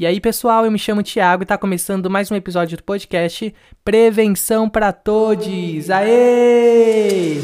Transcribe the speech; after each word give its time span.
E 0.00 0.06
aí, 0.06 0.18
pessoal, 0.18 0.64
eu 0.64 0.70
me 0.70 0.78
chamo 0.78 1.02
Thiago 1.02 1.42
e 1.42 1.46
tá 1.46 1.58
começando 1.58 2.08
mais 2.08 2.30
um 2.30 2.34
episódio 2.34 2.74
do 2.74 2.82
podcast 2.82 3.54
Prevenção 3.84 4.66
para 4.66 4.94
Todos. 4.94 5.90
Aê! 5.90 7.42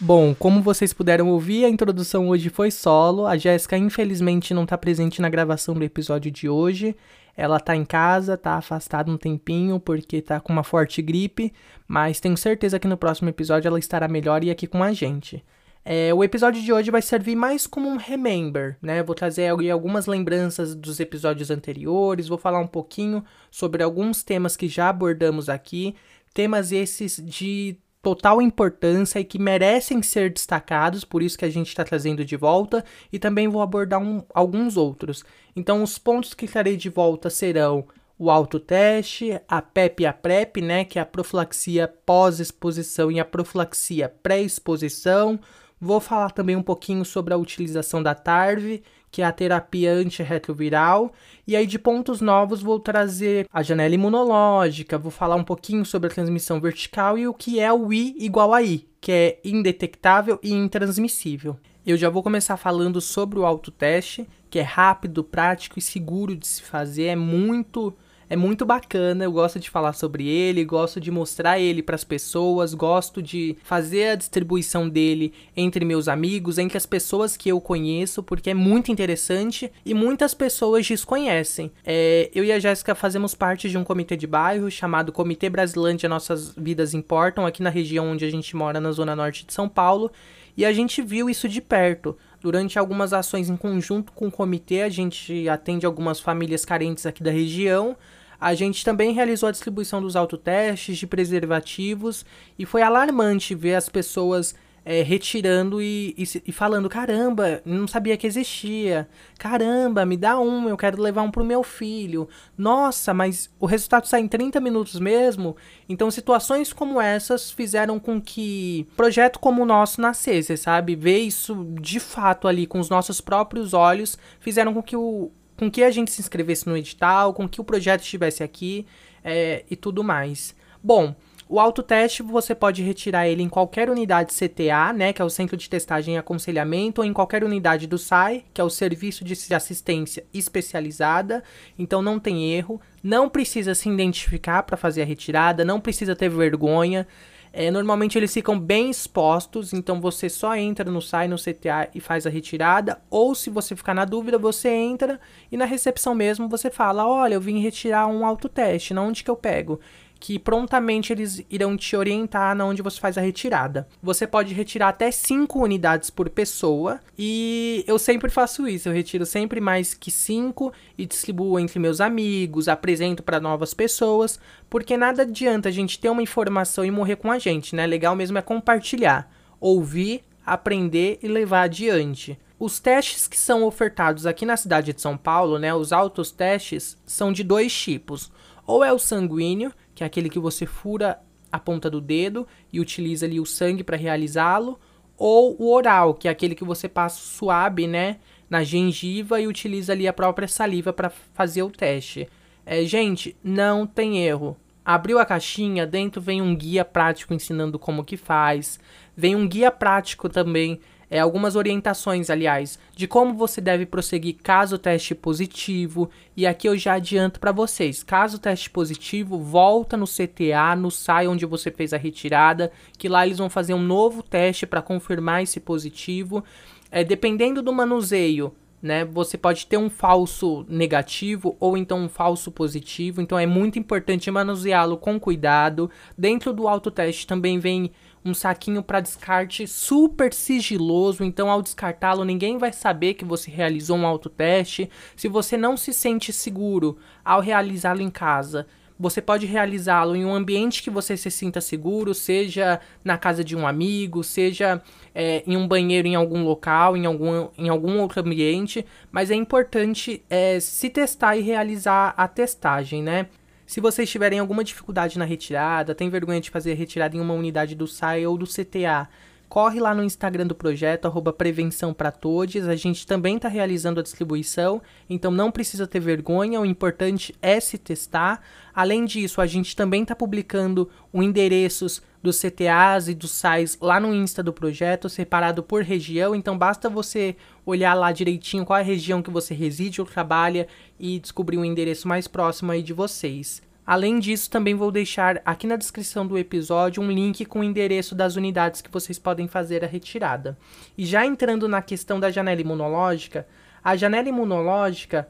Bom, 0.00 0.34
como 0.34 0.62
vocês 0.62 0.94
puderam 0.94 1.28
ouvir, 1.28 1.66
a 1.66 1.68
introdução 1.68 2.30
hoje 2.30 2.48
foi 2.48 2.70
solo. 2.70 3.26
A 3.26 3.36
Jéssica, 3.36 3.76
infelizmente, 3.76 4.54
não 4.54 4.64
está 4.64 4.78
presente 4.78 5.20
na 5.20 5.28
gravação 5.28 5.74
do 5.74 5.84
episódio 5.84 6.30
de 6.30 6.48
hoje. 6.48 6.96
Ela 7.36 7.58
tá 7.58 7.74
em 7.74 7.84
casa, 7.84 8.36
tá 8.36 8.54
afastada 8.54 9.10
um 9.10 9.16
tempinho 9.16 9.80
porque 9.80 10.20
tá 10.20 10.40
com 10.40 10.52
uma 10.52 10.64
forte 10.64 11.00
gripe, 11.00 11.52
mas 11.88 12.20
tenho 12.20 12.36
certeza 12.36 12.78
que 12.78 12.88
no 12.88 12.96
próximo 12.96 13.28
episódio 13.28 13.68
ela 13.68 13.78
estará 13.78 14.06
melhor 14.06 14.44
e 14.44 14.50
aqui 14.50 14.66
com 14.66 14.82
a 14.82 14.92
gente. 14.92 15.44
É, 15.84 16.14
o 16.14 16.22
episódio 16.22 16.62
de 16.62 16.72
hoje 16.72 16.90
vai 16.92 17.02
servir 17.02 17.34
mais 17.34 17.66
como 17.66 17.88
um 17.88 17.96
remember, 17.96 18.76
né? 18.80 19.02
Vou 19.02 19.16
trazer 19.16 19.48
algumas 19.48 20.06
lembranças 20.06 20.76
dos 20.76 21.00
episódios 21.00 21.50
anteriores, 21.50 22.28
vou 22.28 22.38
falar 22.38 22.60
um 22.60 22.68
pouquinho 22.68 23.24
sobre 23.50 23.82
alguns 23.82 24.22
temas 24.22 24.56
que 24.56 24.68
já 24.68 24.90
abordamos 24.90 25.48
aqui, 25.48 25.96
temas 26.32 26.70
esses 26.70 27.16
de 27.16 27.76
total 28.00 28.42
importância 28.42 29.20
e 29.20 29.24
que 29.24 29.38
merecem 29.38 30.02
ser 30.02 30.32
destacados, 30.32 31.04
por 31.04 31.22
isso 31.22 31.38
que 31.38 31.44
a 31.44 31.50
gente 31.50 31.68
está 31.68 31.84
trazendo 31.84 32.24
de 32.24 32.36
volta, 32.36 32.84
e 33.12 33.18
também 33.18 33.48
vou 33.48 33.62
abordar 33.62 34.00
um, 34.00 34.22
alguns 34.34 34.76
outros. 34.76 35.24
Então, 35.54 35.82
os 35.82 35.98
pontos 35.98 36.34
que 36.34 36.48
trarei 36.48 36.76
de 36.76 36.88
volta 36.88 37.28
serão 37.30 37.86
o 38.18 38.30
autoteste, 38.30 39.40
a 39.48 39.60
PEP 39.60 40.02
e 40.02 40.06
a 40.06 40.12
PrEP, 40.12 40.60
né, 40.60 40.84
que 40.84 40.98
é 40.98 41.02
a 41.02 41.06
profilaxia 41.06 41.88
pós-exposição 42.06 43.10
e 43.10 43.18
a 43.18 43.24
profilaxia 43.24 44.08
pré-exposição. 44.08 45.40
Vou 45.80 46.00
falar 46.00 46.30
também 46.30 46.54
um 46.54 46.62
pouquinho 46.62 47.04
sobre 47.04 47.34
a 47.34 47.36
utilização 47.36 48.02
da 48.02 48.14
TARV 48.14 48.82
que 49.12 49.20
é 49.20 49.26
a 49.26 49.30
terapia 49.30 49.92
antirretroviral. 49.92 51.12
E 51.46 51.54
aí, 51.54 51.66
de 51.66 51.78
pontos 51.78 52.22
novos, 52.22 52.62
vou 52.62 52.80
trazer 52.80 53.46
a 53.52 53.62
janela 53.62 53.94
imunológica, 53.94 54.98
vou 54.98 55.10
falar 55.10 55.36
um 55.36 55.44
pouquinho 55.44 55.84
sobre 55.84 56.08
a 56.08 56.14
transmissão 56.14 56.58
vertical 56.58 57.18
e 57.18 57.28
o 57.28 57.34
que 57.34 57.60
é 57.60 57.70
o 57.70 57.92
I 57.92 58.16
igual 58.18 58.54
a 58.54 58.62
I, 58.62 58.88
que 59.00 59.12
é 59.12 59.40
indetectável 59.44 60.40
e 60.42 60.52
intransmissível. 60.52 61.58
Eu 61.86 61.98
já 61.98 62.08
vou 62.08 62.22
começar 62.22 62.56
falando 62.56 63.00
sobre 63.00 63.38
o 63.38 63.44
autoteste, 63.44 64.26
que 64.52 64.58
é 64.58 64.62
rápido, 64.62 65.24
prático 65.24 65.78
e 65.78 65.82
seguro 65.82 66.36
de 66.36 66.46
se 66.46 66.62
fazer, 66.62 67.04
é 67.04 67.16
muito 67.16 67.96
é 68.28 68.36
muito 68.36 68.64
bacana, 68.64 69.24
eu 69.24 69.32
gosto 69.32 69.60
de 69.60 69.68
falar 69.68 69.92
sobre 69.92 70.26
ele, 70.26 70.64
gosto 70.64 70.98
de 70.98 71.10
mostrar 71.10 71.58
ele 71.58 71.82
para 71.82 71.94
as 71.94 72.04
pessoas, 72.04 72.72
gosto 72.72 73.20
de 73.20 73.58
fazer 73.62 74.08
a 74.08 74.14
distribuição 74.14 74.88
dele 74.88 75.34
entre 75.54 75.84
meus 75.84 76.08
amigos, 76.08 76.56
entre 76.56 76.78
as 76.78 76.86
pessoas 76.86 77.36
que 77.36 77.50
eu 77.50 77.60
conheço, 77.60 78.22
porque 78.22 78.48
é 78.48 78.54
muito 78.54 78.90
interessante 78.90 79.70
e 79.84 79.92
muitas 79.92 80.32
pessoas 80.32 80.86
desconhecem. 80.86 81.70
É, 81.84 82.30
eu 82.34 82.42
e 82.42 82.52
a 82.52 82.58
Jéssica 82.58 82.94
fazemos 82.94 83.34
parte 83.34 83.68
de 83.68 83.76
um 83.76 83.84
comitê 83.84 84.16
de 84.16 84.26
bairro 84.26 84.70
chamado 84.70 85.12
Comitê 85.12 85.50
Brasilândia 85.50 86.08
Nossas 86.08 86.54
Vidas 86.56 86.94
Importam, 86.94 87.44
aqui 87.44 87.62
na 87.62 87.70
região 87.70 88.12
onde 88.12 88.24
a 88.24 88.30
gente 88.30 88.56
mora, 88.56 88.80
na 88.80 88.92
zona 88.92 89.14
norte 89.14 89.44
de 89.44 89.52
São 89.52 89.68
Paulo, 89.68 90.10
e 90.56 90.64
a 90.64 90.72
gente 90.72 91.02
viu 91.02 91.28
isso 91.28 91.48
de 91.48 91.60
perto. 91.60 92.16
Durante 92.42 92.76
algumas 92.76 93.12
ações 93.12 93.48
em 93.48 93.56
conjunto 93.56 94.12
com 94.12 94.26
o 94.26 94.32
comitê, 94.32 94.82
a 94.82 94.88
gente 94.88 95.48
atende 95.48 95.86
algumas 95.86 96.18
famílias 96.18 96.64
carentes 96.64 97.06
aqui 97.06 97.22
da 97.22 97.30
região. 97.30 97.96
A 98.40 98.52
gente 98.52 98.84
também 98.84 99.12
realizou 99.12 99.48
a 99.48 99.52
distribuição 99.52 100.02
dos 100.02 100.16
autotestes 100.16 100.98
de 100.98 101.06
preservativos 101.06 102.26
e 102.58 102.66
foi 102.66 102.82
alarmante 102.82 103.54
ver 103.54 103.76
as 103.76 103.88
pessoas 103.88 104.56
é, 104.84 105.02
retirando 105.02 105.80
e, 105.80 106.14
e, 106.18 106.24
e, 106.46 106.52
falando: 106.52 106.88
caramba, 106.88 107.62
não 107.64 107.86
sabia 107.86 108.16
que 108.16 108.26
existia. 108.26 109.08
Caramba, 109.38 110.04
me 110.04 110.16
dá 110.16 110.38
um, 110.38 110.68
eu 110.68 110.76
quero 110.76 111.00
levar 111.00 111.22
um 111.22 111.30
pro 111.30 111.44
meu 111.44 111.62
filho. 111.62 112.28
Nossa, 112.56 113.14
mas 113.14 113.50
o 113.60 113.66
resultado 113.66 114.06
sai 114.06 114.20
em 114.20 114.28
30 114.28 114.60
minutos 114.60 114.98
mesmo. 114.98 115.56
Então, 115.88 116.10
situações 116.10 116.72
como 116.72 117.00
essas 117.00 117.50
fizeram 117.50 117.98
com 117.98 118.20
que 118.20 118.86
projeto 118.96 119.38
como 119.38 119.62
o 119.62 119.66
nosso 119.66 120.00
nascesse, 120.00 120.56
sabe? 120.56 120.96
Ver 120.96 121.18
isso 121.18 121.66
de 121.80 122.00
fato 122.00 122.48
ali 122.48 122.66
com 122.66 122.80
os 122.80 122.88
nossos 122.88 123.20
próprios 123.20 123.72
olhos 123.72 124.18
fizeram 124.40 124.74
com 124.74 124.82
que 124.82 124.96
o, 124.96 125.30
com 125.56 125.70
que 125.70 125.84
a 125.84 125.90
gente 125.90 126.10
se 126.10 126.20
inscrevesse 126.20 126.66
no 126.66 126.76
edital, 126.76 127.32
com 127.32 127.48
que 127.48 127.60
o 127.60 127.64
projeto 127.64 128.02
estivesse 128.02 128.42
aqui 128.42 128.86
é, 129.22 129.64
e 129.70 129.76
tudo 129.76 130.02
mais. 130.02 130.54
Bom, 130.82 131.14
o 131.52 131.60
autoteste 131.60 132.22
você 132.22 132.54
pode 132.54 132.82
retirar 132.82 133.28
ele 133.28 133.42
em 133.42 133.48
qualquer 133.48 133.90
unidade 133.90 134.32
CTA, 134.32 134.90
né, 134.94 135.12
que 135.12 135.20
é 135.20 135.24
o 135.24 135.28
Centro 135.28 135.54
de 135.54 135.68
Testagem 135.68 136.14
e 136.14 136.16
Aconselhamento, 136.16 137.02
ou 137.02 137.06
em 137.06 137.12
qualquer 137.12 137.44
unidade 137.44 137.86
do 137.86 137.98
SAI, 137.98 138.42
que 138.54 138.60
é 138.62 138.64
o 138.64 138.70
Serviço 138.70 139.22
de 139.22 139.54
Assistência 139.54 140.24
Especializada. 140.32 141.44
Então 141.78 142.00
não 142.00 142.18
tem 142.18 142.50
erro, 142.54 142.80
não 143.02 143.28
precisa 143.28 143.74
se 143.74 143.86
identificar 143.86 144.62
para 144.62 144.78
fazer 144.78 145.02
a 145.02 145.04
retirada, 145.04 145.62
não 145.62 145.78
precisa 145.78 146.16
ter 146.16 146.30
vergonha. 146.30 147.06
É, 147.52 147.70
normalmente 147.70 148.16
eles 148.16 148.32
ficam 148.32 148.58
bem 148.58 148.88
expostos, 148.88 149.74
então 149.74 150.00
você 150.00 150.30
só 150.30 150.56
entra 150.56 150.90
no 150.90 151.02
SAI, 151.02 151.28
no 151.28 151.36
CTA 151.36 151.90
e 151.94 152.00
faz 152.00 152.26
a 152.26 152.30
retirada, 152.30 152.98
ou 153.10 153.34
se 153.34 153.50
você 153.50 153.76
ficar 153.76 153.92
na 153.92 154.06
dúvida, 154.06 154.38
você 154.38 154.70
entra 154.70 155.20
e 155.50 155.58
na 155.58 155.66
recepção 155.66 156.14
mesmo 156.14 156.48
você 156.48 156.70
fala: 156.70 157.06
Olha, 157.06 157.34
eu 157.34 157.40
vim 157.42 157.60
retirar 157.60 158.06
um 158.06 158.24
autoteste, 158.24 158.94
na 158.94 159.02
onde 159.02 159.22
que 159.22 159.30
eu 159.30 159.36
pego? 159.36 159.78
Que 160.22 160.38
prontamente 160.38 161.12
eles 161.12 161.44
irão 161.50 161.76
te 161.76 161.96
orientar 161.96 162.54
na 162.54 162.64
onde 162.64 162.80
você 162.80 163.00
faz 163.00 163.18
a 163.18 163.20
retirada. 163.20 163.88
Você 164.00 164.24
pode 164.24 164.54
retirar 164.54 164.90
até 164.90 165.10
5 165.10 165.58
unidades 165.58 166.10
por 166.10 166.30
pessoa 166.30 167.00
e 167.18 167.84
eu 167.88 167.98
sempre 167.98 168.30
faço 168.30 168.68
isso, 168.68 168.88
eu 168.88 168.92
retiro 168.92 169.26
sempre 169.26 169.60
mais 169.60 169.94
que 169.94 170.12
5 170.12 170.72
e 170.96 171.06
distribuo 171.06 171.58
entre 171.58 171.80
meus 171.80 172.00
amigos, 172.00 172.68
apresento 172.68 173.20
para 173.20 173.40
novas 173.40 173.74
pessoas, 173.74 174.38
porque 174.70 174.96
nada 174.96 175.22
adianta 175.22 175.68
a 175.68 175.72
gente 175.72 175.98
ter 175.98 176.08
uma 176.08 176.22
informação 176.22 176.84
e 176.84 176.90
morrer 176.92 177.16
com 177.16 177.32
a 177.32 177.38
gente, 177.40 177.74
né? 177.74 177.84
Legal 177.84 178.14
mesmo 178.14 178.38
é 178.38 178.42
compartilhar, 178.42 179.28
ouvir, 179.58 180.22
aprender 180.46 181.18
e 181.20 181.26
levar 181.26 181.62
adiante. 181.62 182.38
Os 182.60 182.78
testes 182.78 183.26
que 183.26 183.36
são 183.36 183.64
ofertados 183.64 184.24
aqui 184.24 184.46
na 184.46 184.56
cidade 184.56 184.92
de 184.92 185.00
São 185.00 185.16
Paulo, 185.16 185.58
né, 185.58 185.74
os 185.74 185.92
autos 185.92 186.30
testes, 186.30 186.96
são 187.04 187.32
de 187.32 187.42
dois 187.42 187.74
tipos. 187.74 188.30
Ou 188.64 188.84
é 188.84 188.92
o 188.92 188.98
sanguíneo, 188.98 189.72
que 190.02 190.04
é 190.04 190.06
aquele 190.06 190.28
que 190.28 190.38
você 190.38 190.66
fura 190.66 191.20
a 191.50 191.60
ponta 191.60 191.88
do 191.88 192.00
dedo 192.00 192.46
e 192.72 192.80
utiliza 192.80 193.24
ali 193.24 193.38
o 193.38 193.46
sangue 193.46 193.84
para 193.84 193.96
realizá-lo, 193.96 194.80
ou 195.16 195.56
o 195.60 195.72
oral, 195.72 196.14
que 196.14 196.26
é 196.26 196.30
aquele 196.30 196.56
que 196.56 196.64
você 196.64 196.88
passa 196.88 197.20
suave, 197.20 197.86
né, 197.86 198.16
na 198.50 198.64
gengiva 198.64 199.40
e 199.40 199.46
utiliza 199.46 199.92
ali 199.92 200.08
a 200.08 200.12
própria 200.12 200.48
saliva 200.48 200.92
para 200.92 201.10
fazer 201.10 201.62
o 201.62 201.70
teste. 201.70 202.28
É, 202.66 202.84
gente, 202.84 203.36
não 203.44 203.86
tem 203.86 204.24
erro. 204.24 204.56
Abriu 204.84 205.20
a 205.20 205.24
caixinha, 205.24 205.86
dentro 205.86 206.20
vem 206.20 206.42
um 206.42 206.56
guia 206.56 206.84
prático 206.84 207.32
ensinando 207.32 207.78
como 207.78 208.04
que 208.04 208.16
faz. 208.16 208.80
Vem 209.16 209.36
um 209.36 209.46
guia 209.46 209.70
prático 209.70 210.28
também 210.28 210.80
é, 211.12 211.18
algumas 211.18 211.56
orientações, 211.56 212.30
aliás, 212.30 212.78
de 212.96 213.06
como 213.06 213.34
você 213.34 213.60
deve 213.60 213.84
prosseguir 213.84 214.36
caso 214.42 214.76
o 214.76 214.78
teste 214.78 215.14
positivo. 215.14 216.08
E 216.34 216.46
aqui 216.46 216.66
eu 216.66 216.74
já 216.78 216.94
adianto 216.94 217.38
para 217.38 217.52
vocês: 217.52 218.02
caso 218.02 218.38
o 218.38 218.40
teste 218.40 218.70
positivo, 218.70 219.38
volta 219.38 219.94
no 219.94 220.06
CTA, 220.06 220.74
no 220.74 220.90
SAI 220.90 221.28
onde 221.28 221.44
você 221.44 221.70
fez 221.70 221.92
a 221.92 221.98
retirada, 221.98 222.72
que 222.96 223.10
lá 223.10 223.26
eles 223.26 223.36
vão 223.36 223.50
fazer 223.50 223.74
um 223.74 223.82
novo 223.82 224.22
teste 224.22 224.66
para 224.66 224.80
confirmar 224.80 225.42
esse 225.42 225.60
positivo. 225.60 226.42
É, 226.90 227.04
dependendo 227.04 227.60
do 227.60 227.74
manuseio, 227.74 228.54
né? 228.80 229.04
Você 229.04 229.36
pode 229.36 229.66
ter 229.66 229.76
um 229.76 229.90
falso 229.90 230.64
negativo 230.66 231.56
ou 231.60 231.76
então 231.76 232.00
um 232.00 232.08
falso 232.08 232.50
positivo. 232.50 233.20
Então 233.20 233.38
é 233.38 233.46
muito 233.46 233.78
importante 233.78 234.30
manuseá-lo 234.30 234.96
com 234.96 235.20
cuidado. 235.20 235.90
Dentro 236.16 236.54
do 236.54 236.66
autoteste 236.66 237.26
também 237.26 237.58
vem 237.58 237.92
um 238.24 238.34
saquinho 238.34 238.82
para 238.82 239.00
descarte 239.00 239.66
super 239.66 240.32
sigiloso, 240.32 241.24
então 241.24 241.50
ao 241.50 241.62
descartá-lo 241.62 242.24
ninguém 242.24 242.58
vai 242.58 242.72
saber 242.72 243.14
que 243.14 243.24
você 243.24 243.50
realizou 243.50 243.96
um 243.96 244.06
autoteste. 244.06 244.88
Se 245.16 245.28
você 245.28 245.56
não 245.56 245.76
se 245.76 245.92
sente 245.92 246.32
seguro 246.32 246.96
ao 247.24 247.40
realizá-lo 247.40 248.00
em 248.00 248.10
casa, 248.10 248.66
você 249.02 249.20
pode 249.20 249.46
realizá-lo 249.46 250.14
em 250.14 250.24
um 250.24 250.32
ambiente 250.32 250.80
que 250.80 250.90
você 250.90 251.16
se 251.16 251.28
sinta 251.28 251.60
seguro, 251.60 252.14
seja 252.14 252.78
na 253.04 253.18
casa 253.18 253.42
de 253.42 253.56
um 253.56 253.66
amigo, 253.66 254.22
seja 254.22 254.80
é, 255.12 255.42
em 255.44 255.56
um 255.56 255.66
banheiro 255.66 256.06
em 256.06 256.14
algum 256.14 256.44
local, 256.44 256.96
em 256.96 257.04
algum, 257.04 257.48
em 257.58 257.68
algum 257.68 257.98
outro 257.98 258.20
ambiente, 258.20 258.86
mas 259.10 259.30
é 259.30 259.34
importante 259.34 260.22
é, 260.30 260.60
se 260.60 260.88
testar 260.88 261.36
e 261.36 261.40
realizar 261.40 262.14
a 262.16 262.28
testagem, 262.28 263.02
né? 263.02 263.26
Se 263.72 263.80
vocês 263.80 264.10
tiverem 264.10 264.38
alguma 264.38 264.62
dificuldade 264.62 265.18
na 265.18 265.24
retirada, 265.24 265.94
tem 265.94 266.10
vergonha 266.10 266.42
de 266.42 266.50
fazer 266.50 266.74
retirada 266.74 267.16
em 267.16 267.20
uma 267.20 267.32
unidade 267.32 267.74
do 267.74 267.86
SAI 267.86 268.26
ou 268.26 268.36
do 268.36 268.44
CTA, 268.44 269.08
corre 269.52 269.80
lá 269.80 269.94
no 269.94 270.02
Instagram 270.02 270.46
do 270.46 270.54
projeto, 270.54 271.04
arroba 271.04 271.30
Prevenção 271.30 271.92
para 271.92 272.10
Todos. 272.10 272.66
A 272.66 272.74
gente 272.74 273.06
também 273.06 273.36
está 273.36 273.48
realizando 273.48 274.00
a 274.00 274.02
distribuição, 274.02 274.80
então 275.10 275.30
não 275.30 275.50
precisa 275.50 275.86
ter 275.86 276.00
vergonha, 276.00 276.58
o 276.58 276.64
importante 276.64 277.34
é 277.42 277.60
se 277.60 277.76
testar. 277.76 278.40
Além 278.74 279.04
disso, 279.04 279.42
a 279.42 279.46
gente 279.46 279.76
também 279.76 280.04
está 280.04 280.16
publicando 280.16 280.88
os 281.12 281.22
endereços 281.22 282.00
dos 282.22 282.40
CTAs 282.40 283.08
e 283.08 283.14
dos 283.14 283.30
SAIs 283.32 283.76
lá 283.78 284.00
no 284.00 284.14
Insta 284.14 284.42
do 284.42 284.54
projeto, 284.54 285.10
separado 285.10 285.62
por 285.62 285.82
região, 285.82 286.34
então 286.34 286.56
basta 286.56 286.88
você 286.88 287.36
olhar 287.66 287.92
lá 287.92 288.10
direitinho 288.10 288.64
qual 288.64 288.78
é 288.78 288.80
a 288.80 288.84
região 288.86 289.20
que 289.20 289.30
você 289.30 289.52
reside 289.52 290.00
ou 290.00 290.06
trabalha 290.06 290.66
e 290.98 291.18
descobrir 291.18 291.58
um 291.58 291.64
endereço 291.64 292.08
mais 292.08 292.26
próximo 292.26 292.72
aí 292.72 292.82
de 292.82 292.94
vocês. 292.94 293.60
Além 293.84 294.20
disso, 294.20 294.48
também 294.48 294.74
vou 294.74 294.92
deixar 294.92 295.42
aqui 295.44 295.66
na 295.66 295.76
descrição 295.76 296.26
do 296.26 296.38
episódio 296.38 297.02
um 297.02 297.10
link 297.10 297.44
com 297.44 297.60
o 297.60 297.64
endereço 297.64 298.14
das 298.14 298.36
unidades 298.36 298.80
que 298.80 298.90
vocês 298.90 299.18
podem 299.18 299.48
fazer 299.48 299.84
a 299.84 299.88
retirada. 299.88 300.56
E 300.96 301.04
já 301.04 301.26
entrando 301.26 301.68
na 301.68 301.82
questão 301.82 302.20
da 302.20 302.30
janela 302.30 302.60
imunológica, 302.60 303.46
a 303.82 303.96
janela 303.96 304.28
imunológica 304.28 305.28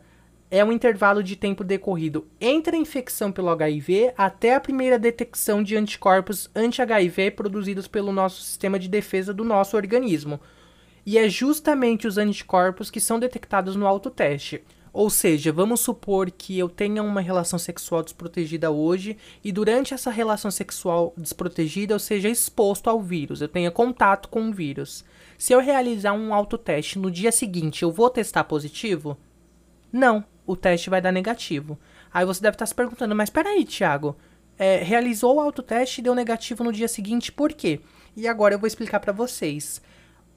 é 0.50 0.62
um 0.62 0.70
intervalo 0.70 1.22
de 1.22 1.34
tempo 1.34 1.64
decorrido 1.64 2.26
entre 2.38 2.76
a 2.76 2.78
infecção 2.78 3.32
pelo 3.32 3.48
HIV 3.48 4.12
até 4.18 4.54
a 4.54 4.60
primeira 4.60 4.98
detecção 4.98 5.62
de 5.62 5.74
anticorpos 5.74 6.50
anti-HIV 6.54 7.30
produzidos 7.30 7.88
pelo 7.88 8.12
nosso 8.12 8.42
sistema 8.42 8.78
de 8.78 8.86
defesa 8.86 9.32
do 9.32 9.44
nosso 9.44 9.78
organismo. 9.78 10.38
E 11.06 11.16
é 11.16 11.26
justamente 11.26 12.06
os 12.06 12.18
anticorpos 12.18 12.90
que 12.90 13.00
são 13.00 13.18
detectados 13.18 13.74
no 13.74 13.86
autoteste. 13.86 14.62
Ou 14.92 15.08
seja, 15.08 15.50
vamos 15.50 15.80
supor 15.80 16.30
que 16.30 16.58
eu 16.58 16.68
tenha 16.68 17.02
uma 17.02 17.22
relação 17.22 17.58
sexual 17.58 18.02
desprotegida 18.02 18.70
hoje 18.70 19.16
e 19.42 19.50
durante 19.50 19.94
essa 19.94 20.10
relação 20.10 20.50
sexual 20.50 21.14
desprotegida 21.16 21.94
eu 21.94 21.98
seja 21.98 22.28
exposto 22.28 22.90
ao 22.90 23.00
vírus, 23.00 23.40
eu 23.40 23.48
tenha 23.48 23.70
contato 23.70 24.28
com 24.28 24.50
o 24.50 24.52
vírus. 24.52 25.02
Se 25.38 25.54
eu 25.54 25.60
realizar 25.60 26.12
um 26.12 26.34
autoteste 26.34 26.98
no 26.98 27.10
dia 27.10 27.32
seguinte, 27.32 27.82
eu 27.82 27.90
vou 27.90 28.10
testar 28.10 28.44
positivo? 28.44 29.16
Não, 29.90 30.24
o 30.46 30.54
teste 30.54 30.90
vai 30.90 31.00
dar 31.00 31.10
negativo. 31.10 31.78
Aí 32.12 32.26
você 32.26 32.42
deve 32.42 32.56
estar 32.56 32.66
se 32.66 32.74
perguntando, 32.74 33.16
mas 33.16 33.30
peraí, 33.30 33.64
Thiago, 33.64 34.14
é, 34.58 34.76
realizou 34.82 35.36
o 35.36 35.40
autoteste 35.40 36.00
e 36.00 36.04
deu 36.04 36.14
negativo 36.14 36.62
no 36.62 36.72
dia 36.72 36.86
seguinte, 36.86 37.32
por 37.32 37.52
quê? 37.54 37.80
E 38.14 38.28
agora 38.28 38.54
eu 38.54 38.58
vou 38.58 38.66
explicar 38.66 39.00
para 39.00 39.12
vocês. 39.12 39.80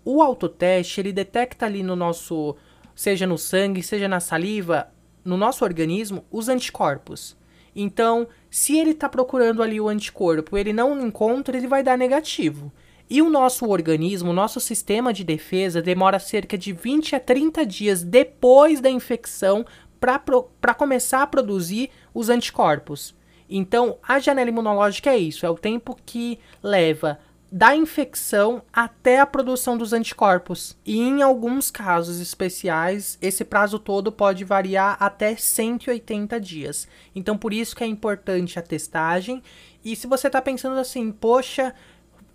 O 0.05 0.21
autoteste, 0.21 1.01
ele 1.01 1.11
detecta 1.11 1.65
ali 1.65 1.83
no 1.83 1.95
nosso 1.95 2.55
seja 2.95 3.27
no 3.27 3.37
sangue, 3.37 3.83
seja 3.83 4.07
na 4.07 4.19
saliva, 4.19 4.87
no 5.23 5.35
nosso 5.35 5.63
organismo, 5.63 6.23
os 6.31 6.47
anticorpos. 6.47 7.35
Então, 7.75 8.27
se 8.49 8.77
ele 8.77 8.91
está 8.91 9.09
procurando 9.09 9.61
ali 9.61 9.81
o 9.81 9.89
anticorpo, 9.89 10.57
ele 10.57 10.71
não 10.71 11.05
encontra, 11.05 11.57
ele 11.57 11.67
vai 11.67 11.83
dar 11.83 11.97
negativo. 11.97 12.71
E 13.09 13.21
o 13.21 13.29
nosso 13.29 13.67
organismo, 13.67 14.31
o 14.31 14.33
nosso 14.33 14.59
sistema 14.59 15.11
de 15.11 15.23
defesa, 15.23 15.81
demora 15.81 16.17
cerca 16.17 16.57
de 16.57 16.71
20 16.71 17.15
a 17.15 17.19
30 17.19 17.65
dias 17.65 18.01
depois 18.01 18.79
da 18.79 18.89
infecção 18.89 19.65
para 19.99 20.73
começar 20.73 21.21
a 21.21 21.27
produzir 21.27 21.89
os 22.13 22.29
anticorpos. 22.29 23.13
Então, 23.49 23.97
a 24.07 24.19
janela 24.19 24.49
imunológica 24.49 25.11
é 25.11 25.17
isso: 25.17 25.45
é 25.45 25.49
o 25.49 25.57
tempo 25.57 25.95
que 26.05 26.39
leva 26.63 27.19
da 27.55 27.73
infecção 27.73 28.61
até 28.73 29.21
a 29.21 29.25
produção 29.25 29.77
dos 29.77 29.93
anticorpos. 29.93 30.75
E 30.85 30.99
em 30.99 31.21
alguns 31.21 31.71
casos 31.71 32.19
especiais, 32.19 33.17
esse 33.21 33.45
prazo 33.45 33.79
todo 33.79 34.11
pode 34.11 34.43
variar 34.43 34.97
até 34.99 35.37
180 35.37 36.37
dias. 36.37 36.85
Então, 37.15 37.37
por 37.37 37.53
isso 37.53 37.73
que 37.73 37.81
é 37.81 37.87
importante 37.87 38.59
a 38.59 38.61
testagem. 38.61 39.41
E 39.85 39.95
se 39.95 40.05
você 40.05 40.27
está 40.27 40.41
pensando 40.41 40.77
assim, 40.77 41.13
poxa, 41.13 41.73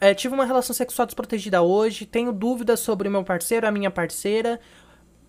é, 0.01 0.15
tive 0.15 0.33
uma 0.33 0.47
relação 0.47 0.75
sexual 0.75 1.05
desprotegida 1.05 1.61
hoje, 1.61 2.07
tenho 2.07 2.33
dúvidas 2.33 2.81
sobre 2.81 3.07
o 3.07 3.11
meu 3.11 3.23
parceiro, 3.23 3.67
a 3.67 3.71
minha 3.71 3.91
parceira, 3.91 4.59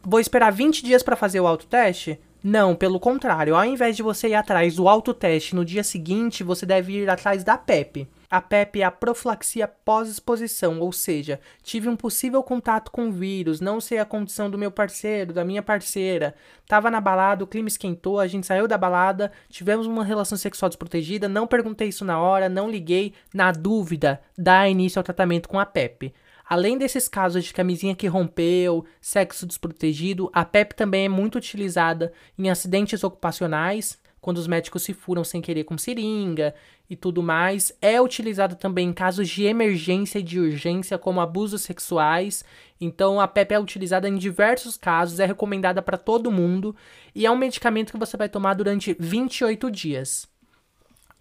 vou 0.02 0.22
esperar 0.22 0.54
20 0.54 0.86
dias 0.86 1.04
para 1.04 1.18
fazer 1.18 1.42
o 1.42 1.48
autoteste? 1.48 2.18
Não, 2.44 2.76
pelo 2.76 3.00
contrário, 3.00 3.56
ao 3.56 3.64
invés 3.64 3.96
de 3.96 4.02
você 4.02 4.30
ir 4.30 4.34
atrás 4.34 4.76
do 4.76 4.88
autoteste 4.88 5.56
no 5.56 5.64
dia 5.64 5.84
seguinte, 5.84 6.44
você 6.44 6.66
deve 6.66 6.94
ir 6.94 7.08
atrás 7.08 7.44
da 7.44 7.56
PEP. 7.56 8.08
A 8.32 8.42
PEP 8.42 8.82
é 8.82 8.84
a 8.84 8.90
profilaxia 8.90 9.68
pós-exposição, 9.68 10.80
ou 10.80 10.92
seja, 10.92 11.40
tive 11.62 11.88
um 11.88 11.96
possível 11.96 12.42
contato 12.42 12.90
com 12.90 13.12
vírus, 13.12 13.62
não 13.62 13.80
sei 13.80 14.00
a 14.00 14.06
condição 14.06 14.50
do 14.50 14.58
meu 14.58 14.72
parceiro, 14.72 15.34
da 15.34 15.46
minha 15.46 15.62
parceira, 15.62 16.34
tava 16.66 16.90
na 16.90 17.00
balada, 17.00 17.44
o 17.44 17.48
clima 17.48 17.68
esquentou, 17.68 18.20
a 18.20 18.26
gente 18.26 18.48
saiu 18.48 18.68
da 18.68 18.78
balada, 18.78 19.32
tivemos 19.48 19.86
uma 19.86 20.04
relação 20.04 20.38
sexual 20.38 20.70
desprotegida, 20.70 21.30
não 21.30 21.46
perguntei 21.46 21.90
isso 21.90 22.04
na 22.04 22.20
hora, 22.20 22.50
não 22.50 22.72
liguei, 22.72 23.14
na 23.32 23.52
dúvida, 23.52 24.20
dá 24.36 24.68
início 24.68 24.98
ao 24.98 25.04
tratamento 25.04 25.48
com 25.48 25.60
a 25.60 25.66
PEP. 25.66 26.12
Além 26.48 26.78
desses 26.78 27.08
casos 27.08 27.46
de 27.46 27.54
camisinha 27.54 27.96
que 27.96 28.08
rompeu, 28.08 28.86
sexo 29.00 29.46
desprotegido, 29.46 30.30
a 30.34 30.44
PEP 30.44 30.76
também 30.76 31.06
é 31.06 31.10
muito 31.10 31.38
utilizada 31.38 32.12
em 32.38 32.50
acidentes 32.50 33.04
ocupacionais, 33.04 34.00
quando 34.22 34.38
os 34.38 34.48
médicos 34.48 34.84
se 34.84 34.94
furam 34.94 35.24
sem 35.24 35.42
querer 35.42 35.64
com 35.64 35.78
seringa 35.78 36.54
e 36.88 36.96
tudo 36.96 37.24
mais. 37.24 37.74
É 37.82 38.00
utilizado 38.00 38.56
também 38.56 38.90
em 38.90 38.94
casos 38.94 39.28
de 39.28 39.44
emergência 39.46 40.20
e 40.20 40.24
de 40.24 40.40
urgência, 40.40 40.98
como 40.98 41.20
abusos 41.20 41.64
sexuais. 41.64 42.46
Então, 42.80 43.20
a 43.20 43.28
PEP 43.28 43.54
é 43.54 43.60
utilizada 43.60 44.08
em 44.08 44.16
diversos 44.16 44.78
casos, 44.78 45.20
é 45.20 45.26
recomendada 45.26 45.82
para 45.82 45.98
todo 45.98 46.32
mundo 46.32 46.76
e 47.16 47.26
é 47.26 47.32
um 47.32 47.38
medicamento 47.38 47.92
que 47.92 48.00
você 48.00 48.16
vai 48.16 48.30
tomar 48.30 48.54
durante 48.54 48.96
28 49.00 49.72
dias. 49.72 50.30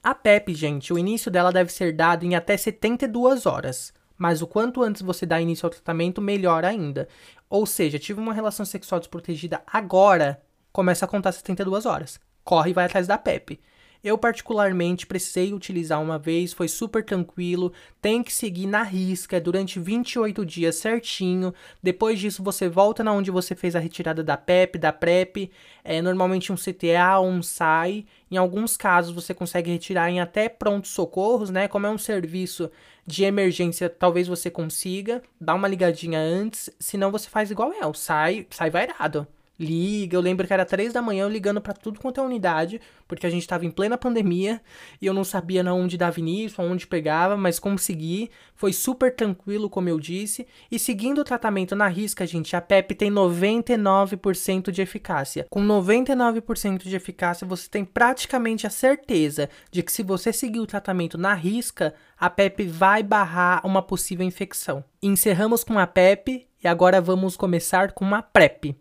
A 0.03 0.15
PEP, 0.15 0.55
gente, 0.55 0.93
o 0.93 0.99
início 0.99 1.31
dela 1.31 1.53
deve 1.53 1.73
ser 1.73 1.93
dado 1.95 2.25
em 2.25 2.35
até 2.35 2.57
72 2.57 3.47
horas. 3.47 3.93
Mas 4.21 4.43
o 4.43 4.47
quanto 4.47 4.83
antes 4.83 5.01
você 5.01 5.25
dá 5.25 5.41
início 5.41 5.65
ao 5.65 5.71
tratamento, 5.71 6.21
melhor 6.21 6.63
ainda. 6.63 7.09
Ou 7.49 7.65
seja, 7.65 7.99
tive 7.99 8.21
uma 8.21 8.35
relação 8.35 8.67
sexual 8.67 9.01
desprotegida 9.01 9.63
agora, 9.67 10.43
começa 10.71 11.07
a 11.07 11.09
contar 11.09 11.33
72 11.33 11.87
horas 11.87 12.21
corre 12.51 12.71
e 12.71 12.73
vai 12.75 12.87
atrás 12.87 13.07
da 13.07 13.17
PEP. 13.17 13.61
Eu, 14.03 14.17
particularmente, 14.17 15.07
precisei 15.07 15.53
utilizar 15.53 16.01
uma 16.01 16.19
vez, 16.19 16.55
foi 16.55 16.69
super 16.69 17.05
tranquilo. 17.05 17.73
Tem 18.01 18.23
que 18.23 18.33
seguir 18.33 18.67
na 18.67 18.83
risca 18.83 19.39
durante 19.39 19.79
28 19.79 20.45
dias 20.47 20.77
certinho. 20.77 21.53
Depois 21.83 22.19
disso, 22.19 22.43
você 22.43 22.69
volta 22.69 23.05
na 23.05 23.13
onde 23.13 23.31
você 23.31 23.55
fez 23.55 23.77
a 23.77 23.79
retirada 23.79 24.25
da 24.25 24.39
PEP, 24.39 24.79
da 24.79 24.93
PrEP. 24.93 25.51
É 25.85 26.01
normalmente 26.01 26.51
um 26.51 26.57
CTA 26.57 27.19
ou 27.19 27.29
um 27.29 27.43
SAI. 27.43 28.07
Em 28.31 28.39
alguns 28.39 28.77
casos, 28.77 29.15
você 29.15 29.35
consegue 29.35 29.71
retirar 29.71 30.11
em 30.11 30.21
até 30.21 30.49
prontos 30.49 30.93
socorros, 30.93 31.51
né? 31.51 31.69
Como 31.69 31.87
é 31.87 31.91
um 31.91 31.99
serviço 31.99 32.71
de 33.07 33.25
emergência, 33.25 33.91
talvez 33.91 34.29
você 34.29 34.51
consiga. 34.51 35.23
Dá 35.39 35.55
uma 35.55 35.69
ligadinha 35.69 36.21
antes, 36.21 36.71
senão 36.79 37.11
você 37.11 37.29
faz 37.29 37.51
igual 37.51 37.73
eu. 37.73 37.93
Sai, 37.93 38.47
sai 38.51 38.71
vairado 38.71 39.27
liga. 39.61 40.17
Eu 40.17 40.21
lembro 40.21 40.47
que 40.47 40.53
era 40.53 40.65
três 40.65 40.93
da 40.93 41.03
manhã 41.03 41.25
eu 41.25 41.29
ligando 41.29 41.61
para 41.61 41.75
tudo 41.75 42.01
quanto 42.01 42.21
é 42.21 42.25
unidade, 42.25 42.81
porque 43.07 43.27
a 43.27 43.31
gente 43.31 43.43
estava 43.43 43.67
em 43.67 43.71
plena 43.71 43.99
pandemia 43.99 44.61
e 45.01 45.07
eu 45.07 45.13
não 45.13 45.23
sabia 45.23 45.63
na 45.63 45.75
onde 45.75 45.99
dava 45.99 46.19
início, 46.19 46.63
aonde 46.63 46.87
pegava, 46.87 47.37
mas 47.37 47.59
consegui. 47.59 48.31
Foi 48.55 48.73
super 48.73 49.15
tranquilo, 49.15 49.69
como 49.69 49.89
eu 49.89 50.01
disse. 50.01 50.47
E 50.71 50.79
seguindo 50.79 51.21
o 51.21 51.25
tratamento 51.25 51.77
na 51.77 51.89
risca, 51.89 52.27
gente, 52.27 52.57
a 52.57 52.61
PEP 52.61 52.95
tem 52.95 53.11
99% 53.11 54.71
de 54.71 54.83
eficácia. 54.83 55.47
Com 55.51 55.63
99% 55.63 56.85
de 56.85 56.97
eficácia, 56.97 57.47
você 57.47 57.69
tem 57.69 57.85
praticamente 57.85 58.67
a 58.67 58.71
certeza 58.71 59.49
de 59.71 59.83
que 59.83 59.93
se 59.93 60.03
você 60.03 60.33
seguir 60.33 60.61
o 60.61 60.67
tratamento 60.67 61.19
na 61.19 61.35
risca, 61.35 61.95
a 62.19 62.31
PEP 62.31 62.67
vai 62.67 63.03
barrar 63.03 63.67
uma 63.67 63.83
possível 63.83 64.27
infecção. 64.27 64.83
Encerramos 65.03 65.65
com 65.65 65.79
a 65.79 65.87
PEP 65.87 66.47
e 66.63 66.69
agora 66.69 67.01
vamos 67.01 67.37
começar 67.37 67.93
com 67.93 68.05
uma 68.05 68.23
PrEP. 68.23 68.77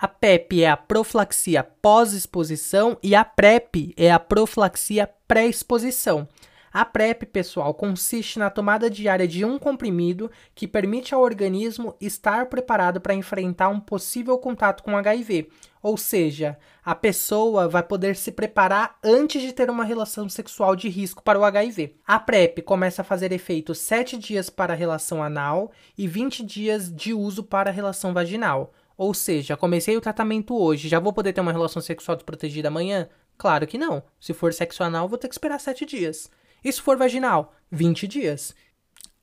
A 0.00 0.08
PEP 0.08 0.62
é 0.62 0.70
a 0.70 0.78
profilaxia 0.78 1.62
pós-exposição 1.62 2.96
e 3.02 3.14
a 3.14 3.22
PrEP 3.22 3.92
é 3.98 4.10
a 4.10 4.18
profilaxia 4.18 5.06
pré-exposição. 5.28 6.26
A 6.72 6.86
PrEP, 6.86 7.26
pessoal, 7.26 7.74
consiste 7.74 8.38
na 8.38 8.48
tomada 8.48 8.88
diária 8.88 9.28
de 9.28 9.44
um 9.44 9.58
comprimido 9.58 10.30
que 10.54 10.66
permite 10.66 11.14
ao 11.14 11.20
organismo 11.20 11.94
estar 12.00 12.46
preparado 12.46 12.98
para 12.98 13.12
enfrentar 13.12 13.68
um 13.68 13.78
possível 13.78 14.38
contato 14.38 14.82
com 14.82 14.96
HIV. 14.96 15.50
Ou 15.82 15.98
seja, 15.98 16.56
a 16.82 16.94
pessoa 16.94 17.68
vai 17.68 17.82
poder 17.82 18.16
se 18.16 18.32
preparar 18.32 18.96
antes 19.04 19.42
de 19.42 19.52
ter 19.52 19.68
uma 19.68 19.84
relação 19.84 20.30
sexual 20.30 20.74
de 20.74 20.88
risco 20.88 21.22
para 21.22 21.38
o 21.38 21.44
HIV. 21.44 21.96
A 22.06 22.18
PrEP 22.18 22.62
começa 22.62 23.02
a 23.02 23.04
fazer 23.04 23.32
efeito 23.32 23.74
7 23.74 24.16
dias 24.16 24.48
para 24.48 24.72
a 24.72 24.76
relação 24.76 25.22
anal 25.22 25.70
e 25.98 26.08
20 26.08 26.42
dias 26.42 26.90
de 26.90 27.12
uso 27.12 27.42
para 27.42 27.68
a 27.68 27.72
relação 27.72 28.14
vaginal. 28.14 28.72
Ou 29.00 29.14
seja, 29.14 29.56
comecei 29.56 29.96
o 29.96 30.00
tratamento 30.00 30.54
hoje, 30.54 30.86
já 30.86 31.00
vou 31.00 31.10
poder 31.10 31.32
ter 31.32 31.40
uma 31.40 31.52
relação 31.52 31.80
sexual 31.80 32.16
desprotegida 32.16 32.68
amanhã? 32.68 33.08
Claro 33.38 33.66
que 33.66 33.78
não. 33.78 34.02
Se 34.20 34.34
for 34.34 34.52
sexo 34.52 34.84
anal, 34.84 35.08
vou 35.08 35.16
ter 35.16 35.26
que 35.26 35.32
esperar 35.32 35.58
7 35.58 35.86
dias. 35.86 36.30
E 36.62 36.70
se 36.70 36.82
for 36.82 36.98
vaginal? 36.98 37.54
20 37.70 38.06
dias. 38.06 38.54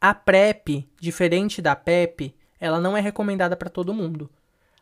A 0.02 0.16
PrEP, 0.16 0.90
diferente 1.00 1.62
da 1.62 1.76
PEP, 1.76 2.36
ela 2.60 2.82
não 2.82 2.98
é 2.98 3.02
recomendada 3.02 3.56
para 3.56 3.70
todo 3.70 3.94
mundo. 3.94 4.28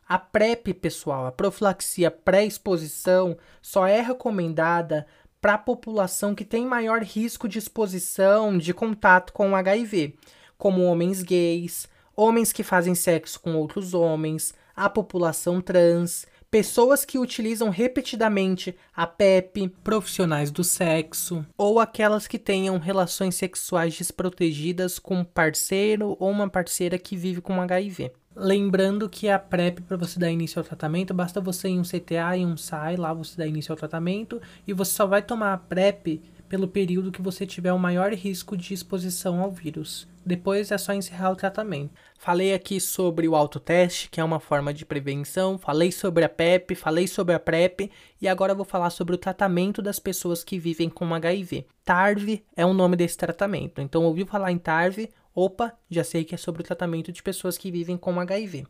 A 0.07 0.17
PrEP, 0.17 0.73
pessoal, 0.75 1.25
a 1.25 1.31
profilaxia 1.33 2.09
pré-exposição, 2.09 3.37
só 3.61 3.85
é 3.85 3.99
recomendada 3.99 5.05
para 5.41 5.55
a 5.55 5.57
população 5.57 6.33
que 6.33 6.45
tem 6.45 6.65
maior 6.65 7.01
risco 7.01 7.49
de 7.49 7.59
exposição, 7.59 8.57
de 8.57 8.73
contato 8.73 9.33
com 9.33 9.51
o 9.51 9.55
HIV. 9.57 10.15
como 10.57 10.85
homens 10.85 11.21
gays, 11.21 11.85
homens 12.15 12.53
que 12.53 12.63
fazem 12.63 12.95
sexo 12.95 13.41
com 13.41 13.57
outros 13.57 13.93
homens, 13.93 14.53
a 14.75 14.89
população 14.89 15.61
trans, 15.61 16.27
pessoas 16.51 17.03
que 17.03 17.19
utilizam 17.19 17.69
repetidamente 17.69 18.75
a 18.95 19.05
PEP, 19.05 19.69
profissionais 19.83 20.51
do 20.51 20.63
sexo, 20.63 21.45
ou 21.57 21.79
aquelas 21.79 22.27
que 22.27 22.39
tenham 22.39 22.77
relações 22.77 23.35
sexuais 23.35 23.97
desprotegidas 23.97 24.99
com 24.99 25.15
um 25.17 25.23
parceiro 25.23 26.15
ou 26.19 26.29
uma 26.29 26.49
parceira 26.49 26.97
que 26.97 27.15
vive 27.17 27.41
com 27.41 27.61
HIV. 27.61 28.11
Lembrando 28.35 29.09
que 29.09 29.29
a 29.29 29.39
PrEP, 29.39 29.79
para 29.81 29.95
você 29.95 30.19
dar 30.19 30.29
início 30.29 30.59
ao 30.59 30.65
tratamento, 30.65 31.13
basta 31.13 31.39
você 31.39 31.69
ir 31.69 31.71
em 31.71 31.79
um 31.79 31.83
CTA 31.83 32.35
e 32.37 32.45
um 32.45 32.57
SAI, 32.57 32.97
lá 32.97 33.13
você 33.13 33.37
dá 33.37 33.47
início 33.47 33.71
ao 33.71 33.77
tratamento, 33.77 34.41
e 34.67 34.73
você 34.73 34.91
só 34.91 35.05
vai 35.05 35.21
tomar 35.21 35.53
a 35.53 35.57
PrEP 35.57 36.21
pelo 36.47 36.67
período 36.67 37.11
que 37.11 37.21
você 37.21 37.45
tiver 37.45 37.73
o 37.73 37.79
maior 37.79 38.13
risco 38.13 38.55
de 38.55 38.73
exposição 38.73 39.41
ao 39.41 39.51
vírus. 39.51 40.07
Depois 40.25 40.71
é 40.71 40.77
só 40.77 40.93
encerrar 40.93 41.31
o 41.31 41.35
tratamento. 41.35 41.93
Falei 42.17 42.53
aqui 42.53 42.79
sobre 42.79 43.27
o 43.27 43.35
autoteste, 43.35 44.09
que 44.09 44.19
é 44.19 44.23
uma 44.23 44.39
forma 44.39 44.73
de 44.73 44.85
prevenção, 44.85 45.57
falei 45.57 45.91
sobre 45.91 46.23
a 46.23 46.29
PEP, 46.29 46.73
falei 46.73 47.07
sobre 47.07 47.35
a 47.35 47.39
PrEP 47.39 47.91
e 48.19 48.27
agora 48.27 48.55
vou 48.55 48.65
falar 48.65 48.89
sobre 48.89 49.13
o 49.13 49.19
tratamento 49.19 49.81
das 49.81 49.99
pessoas 49.99 50.43
que 50.43 50.57
vivem 50.57 50.89
com 50.89 51.13
HIV. 51.13 51.67
TARV 51.83 52.43
é 52.55 52.65
o 52.65 52.73
nome 52.73 52.95
desse 52.95 53.17
tratamento. 53.17 53.81
Então, 53.81 54.03
ouviu 54.03 54.25
falar 54.25 54.51
em 54.51 54.57
TARV? 54.57 55.09
Opa, 55.35 55.73
já 55.89 56.03
sei 56.03 56.23
que 56.23 56.33
é 56.33 56.37
sobre 56.37 56.61
o 56.61 56.65
tratamento 56.65 57.11
de 57.11 57.21
pessoas 57.21 57.57
que 57.57 57.69
vivem 57.69 57.97
com 57.97 58.19
HIV. 58.19 58.65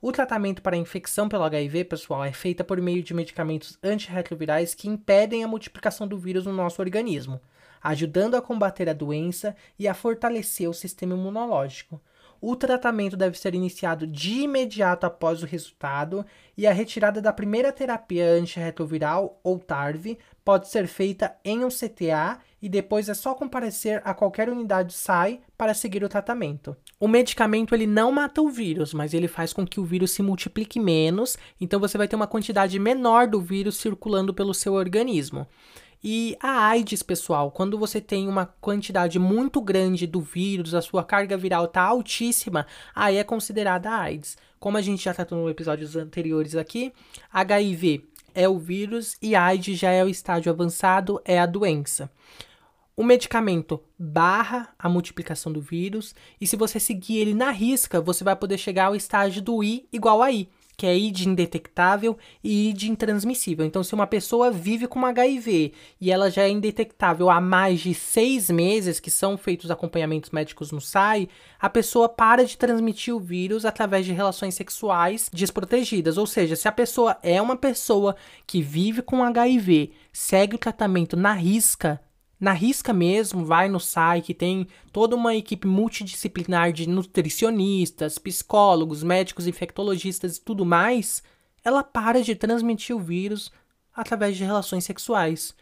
O 0.00 0.12
tratamento 0.12 0.60
para 0.60 0.76
a 0.76 0.78
infecção 0.78 1.28
pelo 1.28 1.44
HIV, 1.44 1.84
pessoal, 1.84 2.22
é 2.22 2.32
feita 2.32 2.62
por 2.62 2.80
meio 2.80 3.02
de 3.02 3.14
medicamentos 3.14 3.78
antirretrovirais 3.82 4.74
que 4.74 4.88
impedem 4.88 5.42
a 5.42 5.48
multiplicação 5.48 6.06
do 6.06 6.18
vírus 6.18 6.44
no 6.44 6.52
nosso 6.52 6.82
organismo, 6.82 7.40
ajudando 7.82 8.34
a 8.34 8.42
combater 8.42 8.88
a 8.88 8.92
doença 8.92 9.56
e 9.78 9.88
a 9.88 9.94
fortalecer 9.94 10.68
o 10.68 10.74
sistema 10.74 11.14
imunológico. 11.14 12.00
O 12.38 12.54
tratamento 12.54 13.16
deve 13.16 13.38
ser 13.38 13.54
iniciado 13.54 14.06
de 14.06 14.40
imediato 14.42 15.06
após 15.06 15.42
o 15.42 15.46
resultado 15.46 16.24
e 16.56 16.66
a 16.66 16.72
retirada 16.72 17.20
da 17.22 17.32
primeira 17.32 17.72
terapia 17.72 18.28
antirretroviral 18.32 19.40
ou 19.42 19.58
TARV 19.58 20.18
pode 20.44 20.68
ser 20.68 20.86
feita 20.86 21.34
em 21.42 21.64
um 21.64 21.68
CTA 21.68 22.38
e 22.66 22.68
depois 22.68 23.08
é 23.08 23.14
só 23.14 23.32
comparecer 23.32 24.02
a 24.04 24.12
qualquer 24.12 24.48
unidade 24.48 24.92
SAI 24.92 25.38
para 25.56 25.72
seguir 25.72 26.02
o 26.02 26.08
tratamento. 26.08 26.76
O 26.98 27.06
medicamento 27.06 27.72
ele 27.72 27.86
não 27.86 28.10
mata 28.10 28.42
o 28.42 28.48
vírus, 28.48 28.92
mas 28.92 29.14
ele 29.14 29.28
faz 29.28 29.52
com 29.52 29.64
que 29.64 29.78
o 29.78 29.84
vírus 29.84 30.10
se 30.10 30.20
multiplique 30.20 30.80
menos, 30.80 31.36
então 31.60 31.78
você 31.78 31.96
vai 31.96 32.08
ter 32.08 32.16
uma 32.16 32.26
quantidade 32.26 32.76
menor 32.80 33.28
do 33.28 33.40
vírus 33.40 33.76
circulando 33.76 34.34
pelo 34.34 34.52
seu 34.52 34.72
organismo. 34.72 35.46
E 36.02 36.36
a 36.40 36.66
AIDS, 36.66 37.04
pessoal, 37.04 37.52
quando 37.52 37.78
você 37.78 38.00
tem 38.00 38.26
uma 38.26 38.46
quantidade 38.60 39.16
muito 39.16 39.60
grande 39.60 40.04
do 40.04 40.20
vírus, 40.20 40.74
a 40.74 40.82
sua 40.82 41.04
carga 41.04 41.36
viral 41.36 41.66
está 41.66 41.82
altíssima, 41.82 42.66
aí 42.92 43.16
é 43.16 43.22
considerada 43.22 43.92
AIDS. 43.92 44.36
Como 44.58 44.76
a 44.76 44.82
gente 44.82 45.04
já 45.04 45.14
tratou 45.14 45.38
nos 45.38 45.52
episódios 45.52 45.94
anteriores 45.94 46.56
aqui, 46.56 46.92
HIV 47.32 48.04
é 48.34 48.48
o 48.48 48.58
vírus 48.58 49.16
e 49.22 49.34
AIDS 49.34 49.78
já 49.78 49.90
é 49.92 50.04
o 50.04 50.08
estágio 50.08 50.52
avançado, 50.52 51.20
é 51.24 51.38
a 51.38 51.46
doença. 51.46 52.10
O 52.96 53.04
medicamento 53.04 53.82
barra 53.98 54.74
a 54.78 54.88
multiplicação 54.88 55.52
do 55.52 55.60
vírus, 55.60 56.14
e 56.40 56.46
se 56.46 56.56
você 56.56 56.80
seguir 56.80 57.18
ele 57.18 57.34
na 57.34 57.50
risca, 57.50 58.00
você 58.00 58.24
vai 58.24 58.34
poder 58.34 58.56
chegar 58.56 58.86
ao 58.86 58.96
estágio 58.96 59.42
do 59.42 59.62
I 59.62 59.86
igual 59.92 60.22
a 60.22 60.32
I, 60.32 60.48
que 60.78 60.86
é 60.86 60.96
ID 60.96 61.26
indetectável 61.26 62.16
e 62.42 62.70
ID 62.70 62.84
intransmissível. 62.84 63.66
Então, 63.66 63.84
se 63.84 63.94
uma 63.94 64.06
pessoa 64.06 64.50
vive 64.50 64.86
com 64.86 65.04
HIV 65.04 65.74
e 66.00 66.10
ela 66.10 66.30
já 66.30 66.44
é 66.44 66.48
indetectável 66.48 67.28
há 67.28 67.38
mais 67.38 67.80
de 67.80 67.92
seis 67.92 68.48
meses, 68.48 68.98
que 68.98 69.10
são 69.10 69.36
feitos 69.36 69.70
acompanhamentos 69.70 70.30
médicos 70.30 70.72
no 70.72 70.80
SAI, 70.80 71.28
a 71.60 71.68
pessoa 71.68 72.08
para 72.08 72.46
de 72.46 72.56
transmitir 72.56 73.14
o 73.14 73.20
vírus 73.20 73.66
através 73.66 74.06
de 74.06 74.12
relações 74.12 74.54
sexuais 74.54 75.30
desprotegidas. 75.30 76.16
Ou 76.16 76.26
seja, 76.26 76.56
se 76.56 76.66
a 76.66 76.72
pessoa 76.72 77.18
é 77.22 77.42
uma 77.42 77.56
pessoa 77.56 78.16
que 78.46 78.62
vive 78.62 79.02
com 79.02 79.22
HIV, 79.22 79.92
segue 80.12 80.56
o 80.56 80.58
tratamento 80.58 81.14
na 81.14 81.34
risca, 81.34 82.00
na 82.38 82.52
risca 82.52 82.92
mesmo, 82.92 83.44
vai 83.44 83.68
no 83.68 83.80
site, 83.80 84.34
tem 84.34 84.66
toda 84.92 85.16
uma 85.16 85.34
equipe 85.34 85.66
multidisciplinar 85.66 86.72
de 86.72 86.88
nutricionistas, 86.88 88.18
psicólogos, 88.18 89.02
médicos, 89.02 89.46
infectologistas 89.46 90.36
e 90.36 90.40
tudo 90.40 90.64
mais, 90.64 91.22
ela 91.64 91.82
para 91.82 92.22
de 92.22 92.34
transmitir 92.34 92.94
o 92.94 93.00
vírus 93.00 93.50
através 93.94 94.36
de 94.36 94.44
relações 94.44 94.84
sexuais. 94.84 95.54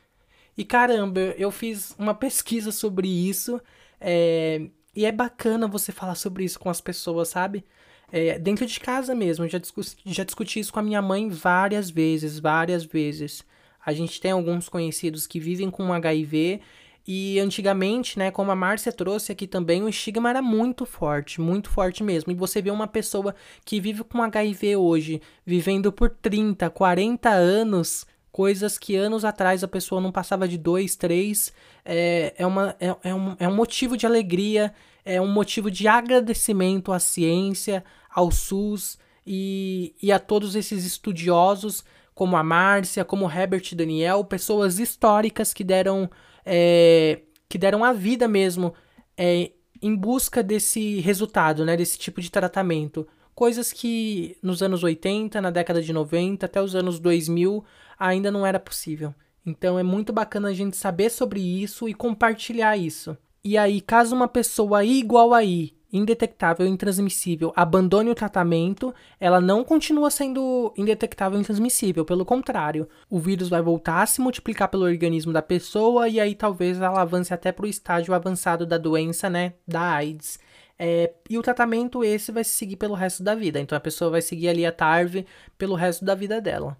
E 0.56 0.64
caramba, 0.64 1.20
eu 1.20 1.50
fiz 1.50 1.94
uma 1.98 2.14
pesquisa 2.14 2.72
sobre 2.72 3.08
isso, 3.08 3.60
é, 4.00 4.68
e 4.94 5.04
é 5.04 5.12
bacana 5.12 5.68
você 5.68 5.92
falar 5.92 6.14
sobre 6.16 6.44
isso 6.44 6.58
com 6.58 6.70
as 6.70 6.80
pessoas, 6.80 7.28
sabe? 7.28 7.64
É, 8.12 8.38
dentro 8.38 8.66
de 8.66 8.78
casa 8.78 9.14
mesmo, 9.14 9.48
já, 9.48 9.60
já 10.04 10.24
discuti 10.24 10.60
isso 10.60 10.72
com 10.72 10.78
a 10.78 10.82
minha 10.82 11.02
mãe 11.02 11.28
várias 11.28 11.90
vezes, 11.90 12.38
várias 12.38 12.84
vezes. 12.84 13.44
A 13.84 13.92
gente 13.92 14.20
tem 14.20 14.30
alguns 14.30 14.68
conhecidos 14.68 15.26
que 15.26 15.38
vivem 15.38 15.70
com 15.70 15.92
HIV 15.92 16.60
e 17.06 17.38
antigamente, 17.38 18.18
né, 18.18 18.30
como 18.30 18.50
a 18.50 18.56
Márcia 18.56 18.90
trouxe 18.90 19.30
aqui 19.30 19.46
também, 19.46 19.82
o 19.82 19.88
estigma 19.88 20.30
era 20.30 20.40
muito 20.40 20.86
forte, 20.86 21.38
muito 21.38 21.68
forte 21.68 22.02
mesmo. 22.02 22.32
E 22.32 22.34
você 22.34 22.62
vê 22.62 22.70
uma 22.70 22.86
pessoa 22.86 23.34
que 23.64 23.78
vive 23.78 24.02
com 24.04 24.22
HIV 24.22 24.76
hoje, 24.76 25.20
vivendo 25.44 25.92
por 25.92 26.08
30, 26.08 26.70
40 26.70 27.28
anos, 27.28 28.06
coisas 28.32 28.78
que 28.78 28.96
anos 28.96 29.22
atrás 29.22 29.62
a 29.62 29.68
pessoa 29.68 30.00
não 30.00 30.10
passava 30.10 30.48
de 30.48 30.56
dois, 30.56 30.96
três, 30.96 31.52
é, 31.84 32.34
é, 32.38 32.46
uma, 32.46 32.74
é, 32.80 32.96
é, 33.04 33.14
um, 33.14 33.36
é 33.38 33.46
um 33.46 33.54
motivo 33.54 33.98
de 33.98 34.06
alegria, 34.06 34.72
é 35.04 35.20
um 35.20 35.30
motivo 35.30 35.70
de 35.70 35.86
agradecimento 35.86 36.90
à 36.90 36.98
ciência, 36.98 37.84
ao 38.10 38.30
SUS 38.30 38.98
e, 39.26 39.94
e 40.02 40.10
a 40.10 40.18
todos 40.18 40.56
esses 40.56 40.86
estudiosos 40.86 41.84
como 42.14 42.36
a 42.36 42.42
Márcia, 42.42 43.04
como 43.04 43.30
Herbert 43.30 43.74
Daniel, 43.74 44.24
pessoas 44.24 44.78
históricas 44.78 45.52
que 45.52 45.64
deram, 45.64 46.08
é, 46.44 47.22
que 47.48 47.58
deram 47.58 47.82
a 47.82 47.92
vida 47.92 48.28
mesmo 48.28 48.72
é, 49.16 49.50
em 49.82 49.94
busca 49.94 50.42
desse 50.42 51.00
resultado, 51.00 51.64
né, 51.64 51.76
desse 51.76 51.98
tipo 51.98 52.20
de 52.20 52.30
tratamento. 52.30 53.06
Coisas 53.34 53.72
que 53.72 54.36
nos 54.42 54.62
anos 54.62 54.84
80, 54.84 55.40
na 55.40 55.50
década 55.50 55.82
de 55.82 55.92
90, 55.92 56.46
até 56.46 56.62
os 56.62 56.76
anos 56.76 57.00
2000 57.00 57.64
ainda 57.98 58.30
não 58.30 58.46
era 58.46 58.60
possível. 58.60 59.12
Então 59.44 59.78
é 59.78 59.82
muito 59.82 60.12
bacana 60.12 60.48
a 60.48 60.54
gente 60.54 60.76
saber 60.76 61.10
sobre 61.10 61.40
isso 61.40 61.88
e 61.88 61.94
compartilhar 61.94 62.76
isso. 62.76 63.16
E 63.42 63.58
aí, 63.58 63.80
caso 63.80 64.16
uma 64.16 64.28
pessoa 64.28 64.84
igual 64.84 65.34
aí 65.34 65.74
indetectável 65.94 66.66
intransmissível 66.66 67.52
abandone 67.54 68.10
o 68.10 68.14
tratamento, 68.14 68.92
ela 69.20 69.40
não 69.40 69.62
continua 69.62 70.10
sendo 70.10 70.74
indetectável 70.76 71.38
intransmissível. 71.38 72.04
Pelo 72.04 72.24
contrário, 72.24 72.88
o 73.08 73.20
vírus 73.20 73.48
vai 73.48 73.62
voltar 73.62 74.02
a 74.02 74.06
se 74.06 74.20
multiplicar 74.20 74.68
pelo 74.68 74.84
organismo 74.84 75.32
da 75.32 75.40
pessoa 75.40 76.08
e 76.08 76.18
aí 76.18 76.34
talvez 76.34 76.80
ela 76.80 77.00
avance 77.00 77.32
até 77.32 77.52
para 77.52 77.64
o 77.64 77.68
estágio 77.68 78.12
avançado 78.12 78.66
da 78.66 78.76
doença, 78.76 79.30
né? 79.30 79.54
Da 79.66 79.80
AIDS. 79.80 80.40
É, 80.76 81.12
e 81.30 81.38
o 81.38 81.42
tratamento 81.42 82.02
esse 82.02 82.32
vai 82.32 82.42
se 82.42 82.50
seguir 82.50 82.76
pelo 82.76 82.94
resto 82.94 83.22
da 83.22 83.36
vida. 83.36 83.60
Então 83.60 83.78
a 83.78 83.80
pessoa 83.80 84.10
vai 84.10 84.20
seguir 84.20 84.48
ali 84.48 84.66
a 84.66 84.72
TARV 84.72 85.24
pelo 85.56 85.76
resto 85.76 86.04
da 86.04 86.16
vida 86.16 86.40
dela. 86.40 86.76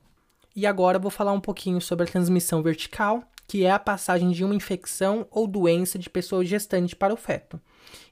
E 0.57 0.67
agora 0.67 0.99
eu 0.99 1.03
vou 1.03 1.11
falar 1.11 1.33
um 1.33 1.41
pouquinho 1.41 1.81
sobre 1.81 2.05
a 2.05 2.09
transmissão 2.09 2.63
vertical, 2.63 3.25
que 3.55 3.65
é 3.65 3.71
a 3.71 3.79
passagem 3.79 4.33
de 4.33 4.43
uma 4.43 4.53
infecção 4.53 5.29
ou 5.31 5.47
doença 5.47 5.97
de 5.97 6.11
pessoa 6.11 6.45
gestante 6.45 6.97
para 6.97 7.15
o 7.15 7.17
feto. 7.17 7.61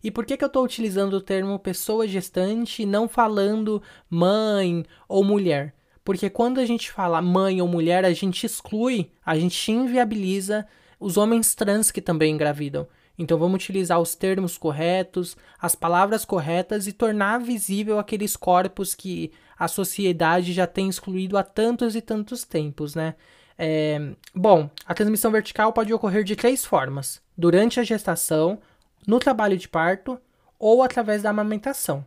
E 0.00 0.08
por 0.08 0.24
que, 0.24 0.36
que 0.36 0.44
eu 0.44 0.46
estou 0.46 0.64
utilizando 0.64 1.14
o 1.14 1.20
termo 1.20 1.58
pessoa 1.58 2.06
gestante 2.06 2.84
e 2.84 2.86
não 2.86 3.08
falando 3.08 3.82
mãe 4.08 4.84
ou 5.08 5.24
mulher? 5.24 5.74
Porque 6.04 6.30
quando 6.30 6.60
a 6.60 6.64
gente 6.64 6.92
fala 6.92 7.20
mãe 7.20 7.60
ou 7.60 7.66
mulher, 7.66 8.04
a 8.04 8.12
gente 8.12 8.46
exclui, 8.46 9.10
a 9.26 9.36
gente 9.36 9.72
inviabiliza 9.72 10.64
os 11.00 11.16
homens 11.16 11.56
trans 11.56 11.90
que 11.90 12.00
também 12.00 12.34
engravidam. 12.34 12.86
Então 13.18 13.36
vamos 13.36 13.56
utilizar 13.56 13.98
os 13.98 14.14
termos 14.14 14.56
corretos, 14.56 15.36
as 15.60 15.74
palavras 15.74 16.24
corretas 16.24 16.86
e 16.86 16.92
tornar 16.92 17.40
visível 17.40 17.98
aqueles 17.98 18.36
corpos 18.36 18.94
que 18.94 19.32
a 19.58 19.66
sociedade 19.66 20.52
já 20.52 20.68
tem 20.68 20.88
excluído 20.88 21.36
há 21.36 21.42
tantos 21.42 21.96
e 21.96 22.00
tantos 22.00 22.44
tempos, 22.44 22.94
né? 22.94 23.16
É, 23.58 24.12
bom, 24.34 24.70
a 24.86 24.94
transmissão 24.94 25.30
vertical 25.30 25.72
pode 25.72 25.92
ocorrer 25.92 26.24
de 26.24 26.36
três 26.36 26.64
formas: 26.64 27.20
durante 27.36 27.78
a 27.78 27.82
gestação, 27.82 28.60
no 29.06 29.18
trabalho 29.18 29.56
de 29.56 29.68
parto 29.68 30.18
ou 30.58 30.82
através 30.82 31.22
da 31.22 31.30
amamentação. 31.30 32.04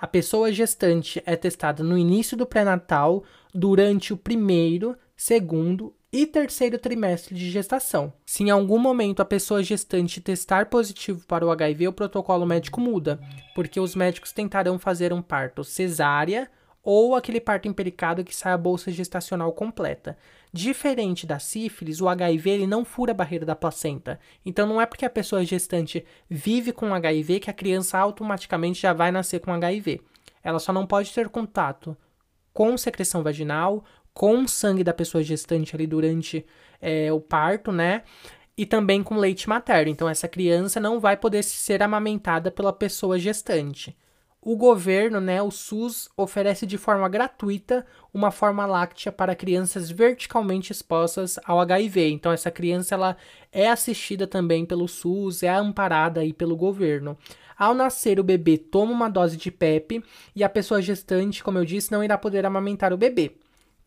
A 0.00 0.06
pessoa 0.06 0.52
gestante 0.52 1.20
é 1.26 1.34
testada 1.34 1.82
no 1.82 1.98
início 1.98 2.36
do 2.36 2.46
pré-natal, 2.46 3.24
durante 3.52 4.12
o 4.12 4.16
primeiro, 4.16 4.96
segundo 5.16 5.92
e 6.12 6.24
terceiro 6.24 6.78
trimestre 6.78 7.34
de 7.34 7.50
gestação. 7.50 8.12
Se 8.24 8.44
em 8.44 8.50
algum 8.50 8.78
momento 8.78 9.20
a 9.20 9.24
pessoa 9.24 9.62
gestante 9.62 10.20
testar 10.20 10.66
positivo 10.66 11.26
para 11.26 11.44
o 11.44 11.50
HIV, 11.50 11.88
o 11.88 11.92
protocolo 11.92 12.46
médico 12.46 12.80
muda, 12.80 13.20
porque 13.54 13.80
os 13.80 13.94
médicos 13.94 14.32
tentarão 14.32 14.78
fazer 14.78 15.12
um 15.12 15.20
parto 15.20 15.64
cesárea 15.64 16.48
ou 16.90 17.14
aquele 17.14 17.38
parto 17.38 17.68
empericado 17.68 18.24
que 18.24 18.34
sai 18.34 18.50
a 18.50 18.56
bolsa 18.56 18.90
gestacional 18.90 19.52
completa. 19.52 20.16
Diferente 20.50 21.26
da 21.26 21.38
sífilis, 21.38 22.00
o 22.00 22.08
HIV 22.08 22.48
ele 22.48 22.66
não 22.66 22.82
fura 22.82 23.12
a 23.12 23.14
barreira 23.14 23.44
da 23.44 23.54
placenta. 23.54 24.18
Então 24.42 24.66
não 24.66 24.80
é 24.80 24.86
porque 24.86 25.04
a 25.04 25.10
pessoa 25.10 25.44
gestante 25.44 26.02
vive 26.30 26.72
com 26.72 26.94
HIV 26.94 27.40
que 27.40 27.50
a 27.50 27.52
criança 27.52 27.98
automaticamente 27.98 28.80
já 28.80 28.94
vai 28.94 29.12
nascer 29.12 29.38
com 29.38 29.52
HIV. 29.52 30.00
Ela 30.42 30.58
só 30.58 30.72
não 30.72 30.86
pode 30.86 31.12
ter 31.12 31.28
contato 31.28 31.94
com 32.54 32.74
secreção 32.78 33.22
vaginal, 33.22 33.84
com 34.14 34.48
sangue 34.48 34.82
da 34.82 34.94
pessoa 34.94 35.22
gestante 35.22 35.76
ali 35.76 35.86
durante 35.86 36.46
é, 36.80 37.12
o 37.12 37.20
parto, 37.20 37.70
né? 37.70 38.02
E 38.56 38.64
também 38.64 39.02
com 39.02 39.18
leite 39.18 39.46
materno. 39.46 39.90
Então 39.90 40.08
essa 40.08 40.26
criança 40.26 40.80
não 40.80 40.98
vai 40.98 41.18
poder 41.18 41.44
ser 41.44 41.82
amamentada 41.82 42.50
pela 42.50 42.72
pessoa 42.72 43.18
gestante 43.18 43.94
o 44.40 44.56
governo, 44.56 45.20
né, 45.20 45.42
o 45.42 45.50
SUS, 45.50 46.08
oferece 46.16 46.64
de 46.64 46.78
forma 46.78 47.08
gratuita 47.08 47.84
uma 48.14 48.30
forma 48.30 48.64
láctea 48.66 49.10
para 49.10 49.34
crianças 49.34 49.90
verticalmente 49.90 50.72
expostas 50.72 51.38
ao 51.44 51.60
HIV. 51.60 52.08
Então 52.10 52.30
essa 52.30 52.50
criança 52.50 52.94
ela 52.94 53.16
é 53.52 53.68
assistida 53.68 54.26
também 54.26 54.64
pelo 54.64 54.86
SUS, 54.86 55.42
é 55.42 55.48
amparada 55.48 56.20
aí 56.20 56.32
pelo 56.32 56.56
governo. 56.56 57.18
Ao 57.58 57.74
nascer, 57.74 58.20
o 58.20 58.24
bebê 58.24 58.56
toma 58.56 58.92
uma 58.92 59.08
dose 59.10 59.36
de 59.36 59.50
PEP 59.50 60.02
e 60.34 60.44
a 60.44 60.48
pessoa 60.48 60.80
gestante, 60.80 61.42
como 61.42 61.58
eu 61.58 61.64
disse, 61.64 61.90
não 61.90 62.04
irá 62.04 62.16
poder 62.16 62.46
amamentar 62.46 62.92
o 62.92 62.96
bebê. 62.96 63.36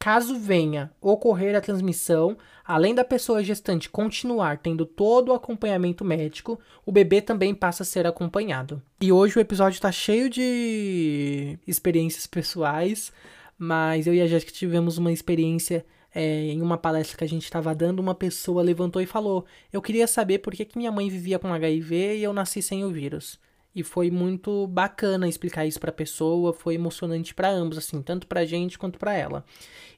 Caso 0.01 0.35
venha 0.35 0.89
ocorrer 0.99 1.55
a 1.55 1.61
transmissão, 1.61 2.35
além 2.65 2.95
da 2.95 3.03
pessoa 3.03 3.43
gestante 3.43 3.87
continuar 3.87 4.57
tendo 4.57 4.83
todo 4.83 5.29
o 5.29 5.33
acompanhamento 5.35 6.03
médico, 6.03 6.59
o 6.83 6.91
bebê 6.91 7.21
também 7.21 7.53
passa 7.53 7.83
a 7.83 7.85
ser 7.85 8.07
acompanhado. 8.07 8.81
E 8.99 9.11
hoje 9.11 9.37
o 9.37 9.39
episódio 9.39 9.75
está 9.75 9.91
cheio 9.91 10.27
de 10.27 11.55
experiências 11.67 12.25
pessoais, 12.25 13.13
mas 13.59 14.07
eu 14.07 14.15
e 14.15 14.21
a 14.21 14.25
Jéssica 14.25 14.51
tivemos 14.51 14.97
uma 14.97 15.11
experiência 15.11 15.85
é, 16.15 16.45
em 16.45 16.63
uma 16.63 16.79
palestra 16.79 17.15
que 17.15 17.23
a 17.23 17.29
gente 17.29 17.43
estava 17.43 17.75
dando. 17.75 17.99
Uma 17.99 18.15
pessoa 18.15 18.63
levantou 18.63 19.03
e 19.03 19.05
falou: 19.05 19.45
Eu 19.71 19.83
queria 19.83 20.07
saber 20.07 20.39
por 20.39 20.55
que, 20.55 20.65
que 20.65 20.79
minha 20.79 20.91
mãe 20.91 21.11
vivia 21.11 21.37
com 21.37 21.53
HIV 21.53 22.17
e 22.17 22.23
eu 22.23 22.33
nasci 22.33 22.59
sem 22.63 22.83
o 22.83 22.89
vírus. 22.89 23.39
E 23.73 23.83
foi 23.83 24.11
muito 24.11 24.67
bacana 24.67 25.27
explicar 25.27 25.65
isso 25.65 25.79
para 25.79 25.91
a 25.91 25.93
pessoa, 25.93 26.53
foi 26.53 26.75
emocionante 26.75 27.33
para 27.33 27.49
ambos, 27.49 27.77
assim, 27.77 28.01
tanto 28.01 28.27
para 28.27 28.41
a 28.41 28.45
gente 28.45 28.77
quanto 28.77 28.99
para 28.99 29.13
ela. 29.13 29.45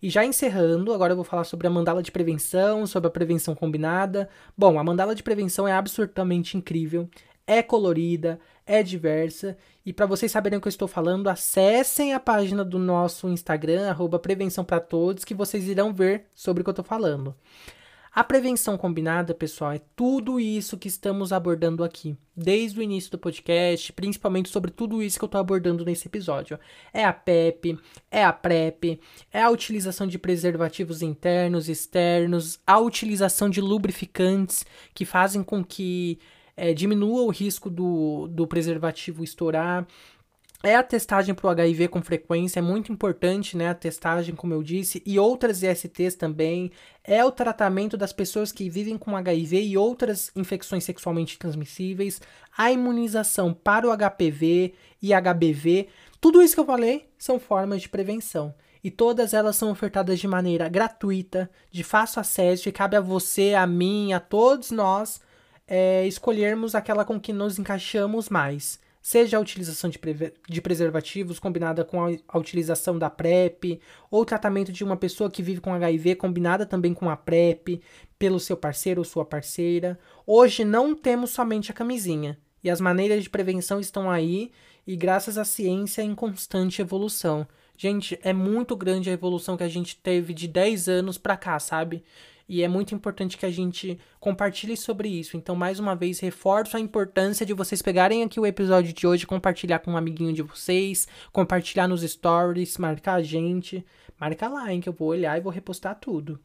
E 0.02 0.10
já 0.10 0.24
encerrando, 0.24 0.94
agora 0.94 1.14
eu 1.14 1.16
vou 1.16 1.26
falar 1.26 1.44
sobre 1.44 1.66
a 1.66 1.70
mandala 1.70 2.04
de 2.04 2.12
prevenção, 2.12 2.86
sobre 2.86 3.08
a 3.08 3.12
prevenção 3.12 3.56
combinada. 3.56 4.30
Bom, 4.56 4.78
a 4.78 4.84
mandala 4.84 5.16
de 5.16 5.24
prevenção 5.24 5.68
é 5.68 5.72
absolutamente 5.72 6.56
incrível, 6.56 7.10
é 7.48 7.64
colorida, 7.64 8.40
é 8.66 8.84
diversa. 8.84 9.58
E 9.86 9.92
para 9.92 10.06
vocês 10.06 10.32
saberem 10.32 10.58
o 10.58 10.62
que 10.62 10.68
eu 10.68 10.72
estou 10.72 10.88
falando, 10.88 11.28
acessem 11.28 12.14
a 12.14 12.20
página 12.20 12.64
do 12.64 12.78
nosso 12.78 13.28
Instagram, 13.28 13.90
arroba 13.90 14.20
prevenção 14.20 14.64
para 14.64 14.80
todos, 14.80 15.26
que 15.26 15.34
vocês 15.34 15.68
irão 15.68 15.92
ver 15.92 16.26
sobre 16.36 16.62
o 16.62 16.64
que 16.64 16.70
eu 16.70 16.74
estou 16.74 16.86
falando. 16.86 17.36
A 18.16 18.24
prevenção 18.24 18.78
combinada, 18.78 19.34
pessoal, 19.34 19.72
é 19.72 19.82
tudo 19.96 20.40
isso 20.40 20.78
que 20.78 20.88
estamos 20.88 21.34
abordando 21.34 21.84
aqui, 21.84 22.16
desde 22.38 22.80
o 22.80 22.84
início 22.84 23.10
do 23.10 23.18
podcast, 23.18 23.92
principalmente 23.92 24.50
sobre 24.50 24.70
tudo 24.70 25.02
isso 25.02 25.18
que 25.18 25.26
eu 25.26 25.28
estou 25.28 25.42
abordando 25.42 25.84
nesse 25.84 26.08
episódio. 26.08 26.60
É 26.94 27.04
a 27.04 27.12
PEP, 27.12 27.76
é 28.12 28.24
a 28.24 28.32
PrEP, 28.32 29.00
é 29.32 29.42
a 29.42 29.50
utilização 29.50 30.06
de 30.06 30.20
preservativos 30.20 31.02
internos, 31.02 31.68
externos, 31.68 32.60
a 32.68 32.78
utilização 32.78 33.50
de 33.50 33.60
lubrificantes 33.60 34.64
que 34.94 35.06
fazem 35.06 35.42
com 35.42 35.66
que 35.66 36.20
é, 36.56 36.72
diminua 36.72 37.24
o 37.24 37.32
risco 37.32 37.68
do, 37.68 38.28
do 38.28 38.46
preservativo 38.46 39.24
estourar, 39.24 39.88
é 40.66 40.78
a 40.78 40.82
testagem 40.82 41.36
para 41.36 41.46
o 41.46 41.50
HIV 41.50 41.90
com 41.90 42.02
frequência, 42.02 42.60
é 42.60 42.62
muito 42.62 42.90
importante, 42.90 43.58
né? 43.58 43.68
A 43.68 43.76
testagem, 43.76 44.34
como 44.34 44.54
eu 44.54 44.64
disse, 44.64 45.04
e 45.06 45.20
outras 45.20 45.62
ISTs 45.62 46.16
também. 46.16 46.72
É 47.04 47.24
o 47.26 47.32
tratamento 47.32 47.98
das 47.98 48.14
pessoas 48.14 48.50
que 48.50 48.70
vivem 48.70 48.98
com 48.98 49.18
HIV 49.18 49.62
e 49.62 49.78
outras 49.78 50.32
infecções 50.34 50.86
sexualmente 50.86 51.38
transmissíveis. 51.38 52.22
A 52.58 52.72
imunização 52.72 53.54
para 53.54 53.86
o 53.86 53.92
HPV 53.92 54.74
e 55.02 55.12
HBV. 55.14 55.90
Tudo 56.22 56.42
isso 56.42 56.56
que 56.56 56.62
eu 56.62 56.66
falei 56.66 57.10
são 57.18 57.38
formas 57.42 57.82
de 57.82 57.90
prevenção. 57.90 58.56
E 58.82 58.90
todas 58.90 59.34
elas 59.34 59.58
são 59.58 59.70
ofertadas 59.70 60.18
de 60.18 60.30
maneira 60.30 60.70
gratuita, 60.70 61.50
de 61.70 61.84
fácil 61.84 62.22
acesso, 62.22 62.70
e 62.70 62.72
cabe 62.72 62.96
a 62.96 63.02
você, 63.02 63.54
a 63.54 63.68
mim, 63.68 64.14
a 64.14 64.20
todos 64.22 64.72
nós 64.72 65.20
é, 65.68 66.08
escolhermos 66.08 66.74
aquela 66.74 67.04
com 67.04 67.20
que 67.20 67.34
nos 67.34 67.60
encaixamos 67.60 68.30
mais 68.30 68.82
seja 69.04 69.36
a 69.36 69.42
utilização 69.42 69.90
de, 69.90 70.00
de 70.48 70.62
preservativos 70.62 71.38
combinada 71.38 71.84
com 71.84 72.06
a, 72.06 72.12
a, 72.26 72.40
utilização 72.40 72.98
da 72.98 73.10
PrEP, 73.10 73.82
ou 74.10 74.24
tratamento 74.24 74.72
de 74.72 74.82
uma 74.82 74.96
pessoa 74.96 75.30
que 75.30 75.44
vive 75.44 75.60
com 75.60 75.74
HIV 75.74 76.16
combinada 76.16 76.66
também 76.66 76.94
com 76.94 77.10
a 77.10 77.18
PrEP, 77.18 77.82
pelo 78.18 78.40
seu 78.40 78.56
parceiro 78.56 79.02
ou 79.02 79.06
sua 79.06 79.26
parceira. 79.26 80.00
Hoje 80.26 80.64
não 80.64 80.96
temos 80.96 81.32
somente 81.32 81.70
a 81.70 81.74
camisinha, 81.74 82.40
e 82.64 82.70
as 82.70 82.80
maneiras 82.80 83.22
de 83.22 83.30
prevenção 83.30 83.78
estão 83.78 84.10
aí, 84.10 84.52
e 84.88 84.96
graças 84.96 85.38
à 85.38 85.44
ciência 85.44 86.02
em 86.02 86.16
constante 86.16 86.82
evolução. 86.82 87.46
Gente, 87.78 88.18
é 88.24 88.32
muito 88.32 88.74
grande 88.74 89.10
a 89.10 89.14
evolução 89.14 89.58
que 89.58 89.64
a 89.64 89.70
gente 89.70 89.98
teve 89.98 90.34
de 90.34 90.48
10 90.48 90.88
anos 90.88 91.18
para 91.18 91.36
cá, 91.36 91.60
sabe? 91.60 92.06
E 92.48 92.62
é 92.62 92.68
muito 92.68 92.94
importante 92.94 93.38
que 93.38 93.46
a 93.46 93.52
gente 93.52 93.98
compartilhe 94.20 94.76
sobre 94.76 95.08
isso. 95.08 95.38
Então, 95.38 95.56
mais 95.56 95.80
uma 95.80 95.96
vez, 95.96 96.20
reforço 96.20 96.76
a 96.76 96.80
importância 96.80 97.46
de 97.46 97.54
vocês 97.54 97.82
pegarem 97.82 98.24
aqui 98.24 98.40
o 98.40 98.46
episódio 98.46 98.94
de 98.94 99.08
hoje, 99.08 99.26
compartilhar 99.26 99.80
com 99.80 99.92
um 99.92 99.98
amiguinho 99.98 100.34
de 100.34 100.42
vocês, 100.42 101.08
compartilhar 101.32 101.88
nos 101.88 102.02
stories, 102.02 102.78
marcar 102.78 103.16
a 103.16 103.24
gente. 103.24 103.86
Marca 104.20 104.48
lá, 104.48 104.72
hein, 104.74 104.82
que 104.82 104.90
eu 104.90 104.94
vou 104.94 105.10
olhar 105.10 105.38
e 105.38 105.42
vou 105.42 105.52
repostar 105.52 105.98
tudo. 106.00 106.40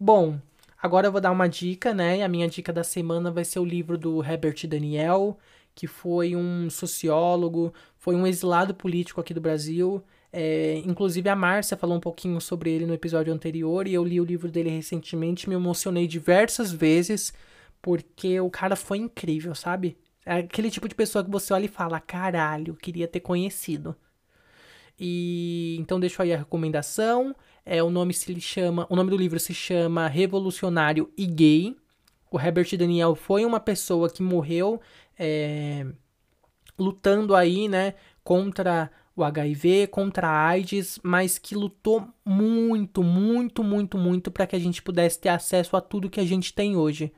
Bom, 0.00 0.38
agora 0.82 1.06
eu 1.06 1.12
vou 1.12 1.20
dar 1.20 1.30
uma 1.30 1.48
dica, 1.48 1.92
né? 1.92 2.22
A 2.22 2.28
minha 2.28 2.48
dica 2.48 2.72
da 2.72 2.82
semana 2.82 3.30
vai 3.30 3.44
ser 3.44 3.58
o 3.58 3.64
livro 3.64 3.98
do 3.98 4.22
Herbert 4.24 4.66
Daniel, 4.66 5.38
que 5.74 5.86
foi 5.86 6.34
um 6.34 6.68
sociólogo, 6.70 7.72
foi 7.96 8.14
um 8.14 8.26
exilado 8.26 8.74
político 8.74 9.20
aqui 9.20 9.32
do 9.32 9.40
Brasil. 9.40 10.02
É, 10.32 10.82
inclusive 10.86 11.28
a 11.28 11.36
Márcia 11.36 11.76
falou 11.76 11.96
um 11.96 12.00
pouquinho 12.00 12.40
sobre 12.40 12.70
ele 12.70 12.86
no 12.86 12.94
episódio 12.94 13.32
anterior 13.32 13.86
e 13.86 13.92
eu 13.92 14.02
li 14.02 14.18
o 14.18 14.24
livro 14.24 14.50
dele 14.50 14.70
recentemente, 14.70 15.46
me 15.46 15.54
emocionei 15.54 16.06
diversas 16.06 16.72
vezes 16.72 17.34
porque 17.82 18.40
o 18.40 18.48
cara 18.48 18.74
foi 18.74 18.96
incrível, 18.98 19.54
sabe? 19.54 19.98
É 20.24 20.36
aquele 20.36 20.70
tipo 20.70 20.88
de 20.88 20.94
pessoa 20.94 21.24
que 21.24 21.30
você 21.30 21.52
olha 21.52 21.66
e 21.66 21.68
fala, 21.68 22.00
caralho, 22.00 22.76
queria 22.76 23.08
ter 23.08 23.20
conhecido. 23.20 23.94
E 24.98 25.76
então 25.80 25.98
deixo 25.98 26.22
aí 26.22 26.32
a 26.32 26.38
recomendação. 26.38 27.34
É 27.64 27.82
o 27.82 27.90
nome 27.90 28.14
se 28.14 28.40
chama, 28.40 28.86
o 28.88 28.96
nome 28.96 29.10
do 29.10 29.16
livro 29.16 29.38
se 29.38 29.52
chama 29.52 30.08
Revolucionário 30.08 31.12
e 31.16 31.26
Gay. 31.26 31.76
O 32.30 32.40
Herbert 32.40 32.76
Daniel 32.78 33.14
foi 33.14 33.44
uma 33.44 33.60
pessoa 33.60 34.08
que 34.08 34.22
morreu 34.22 34.80
é, 35.18 35.86
lutando 36.78 37.34
aí, 37.34 37.68
né, 37.68 37.94
contra 38.24 38.90
o 39.14 39.22
HIV, 39.22 39.88
contra 39.88 40.28
a 40.28 40.46
AIDS, 40.48 40.98
mas 41.02 41.38
que 41.38 41.54
lutou 41.54 42.08
muito, 42.24 43.02
muito, 43.02 43.62
muito, 43.62 43.98
muito 43.98 44.30
para 44.30 44.46
que 44.46 44.56
a 44.56 44.58
gente 44.58 44.82
pudesse 44.82 45.20
ter 45.20 45.28
acesso 45.28 45.76
a 45.76 45.80
tudo 45.80 46.10
que 46.10 46.20
a 46.20 46.24
gente 46.24 46.54
tem 46.54 46.76
hoje. 46.76 47.12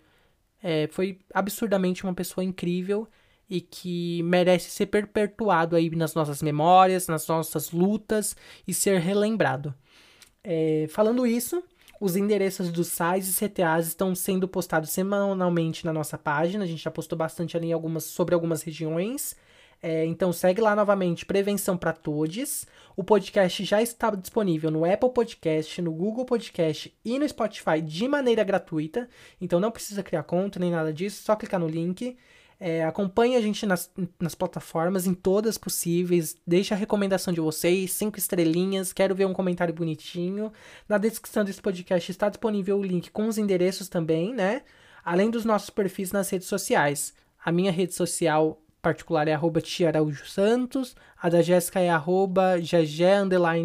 É, 0.63 0.89
foi 0.89 1.19
absurdamente 1.33 2.05
uma 2.05 2.15
pessoa 2.15 2.43
incrível 2.45 3.07
e 3.49 3.61
que 3.61 4.23
merece 4.23 4.71
ser 4.71 4.87
perpetuado 4.87 5.77
aí 5.77 5.91
nas 5.95 6.15
nossas 6.15 6.43
memórias, 6.43 7.07
nas 7.07 7.27
nossas 7.29 7.71
lutas 7.71 8.35
e 8.67 8.73
ser 8.73 8.99
relembrado. 8.99 9.75
É, 10.43 10.87
falando 10.89 11.27
isso, 11.27 11.63
os 12.01 12.17
endereços 12.17 12.71
dos 12.71 12.89
sites 12.89 13.29
e 13.41 13.49
CTAs 13.49 13.87
estão 13.87 14.15
sendo 14.15 14.49
postados 14.49 14.91
semanalmente 14.91 15.85
na 15.85 15.93
nossa 15.93 16.19
página. 16.19 16.65
A 16.65 16.67
gente 16.67 16.83
já 16.83 16.91
postou 16.91 17.17
bastante 17.17 17.57
ali 17.57 17.73
algumas, 17.73 18.05
sobre 18.05 18.35
algumas 18.35 18.63
regiões. 18.63 19.37
É, 19.87 20.03
então 20.07 20.33
segue 20.33 20.63
lá 20.63 20.75
novamente 20.75 21.27
Prevenção 21.27 21.77
para 21.77 21.93
Todos. 21.93 22.65
O 22.97 23.05
podcast 23.05 23.63
já 23.67 23.83
está 23.83 24.09
disponível 24.13 24.71
no 24.71 24.83
Apple 24.83 25.11
Podcast, 25.13 25.83
no 25.83 25.93
Google 25.93 26.25
Podcast 26.25 26.97
e 27.05 27.19
no 27.19 27.29
Spotify 27.29 27.83
de 27.83 28.09
maneira 28.09 28.43
gratuita. 28.43 29.07
Então 29.39 29.61
não 29.61 29.71
precisa 29.71 30.03
criar 30.03 30.23
conta 30.23 30.59
nem 30.59 30.71
nada 30.71 30.91
disso, 30.91 31.23
só 31.23 31.37
clicar 31.37 31.61
no 31.61 31.69
link. 31.69 32.17
É, 32.59 32.83
acompanhe 32.83 33.37
a 33.37 33.43
gente 33.43 33.67
nas, 33.67 33.93
nas 34.19 34.35
plataformas, 34.35 35.07
em 35.07 35.13
todas 35.13 35.59
possíveis. 35.59 36.35
Deixe 36.47 36.73
a 36.73 36.79
recomendação 36.79 37.35
de 37.35 37.43
vocês, 37.43 37.93
cinco 37.93 38.19
estrelinhas. 38.19 38.91
Quero 38.91 39.15
ver 39.15 39.27
um 39.27 39.35
comentário 39.35 39.75
bonitinho. 39.75 40.51
Na 40.89 40.97
descrição 40.97 41.45
desse 41.45 41.61
podcast 41.61 42.11
está 42.11 42.31
disponível 42.31 42.79
o 42.79 42.83
link 42.83 43.11
com 43.11 43.29
os 43.29 43.37
endereços 43.37 43.91
também, 43.91 44.33
né? 44.33 44.63
Além 45.05 45.29
dos 45.29 45.45
nossos 45.45 45.69
perfis 45.69 46.11
nas 46.11 46.31
redes 46.31 46.49
sociais. 46.49 47.13
A 47.45 47.53
minha 47.53 47.71
rede 47.71 47.93
social 47.93 48.64
particular 48.85 49.27
é 49.27 49.33
arroba 49.33 49.63
Tia 49.63 49.89
Araújo 49.89 50.27
Santos, 50.27 50.95
a 51.21 51.31
da 51.31 51.41
Jéssica 51.41 51.81
é 51.81 51.89
arroba 51.89 52.61
Gegé, 52.61 53.17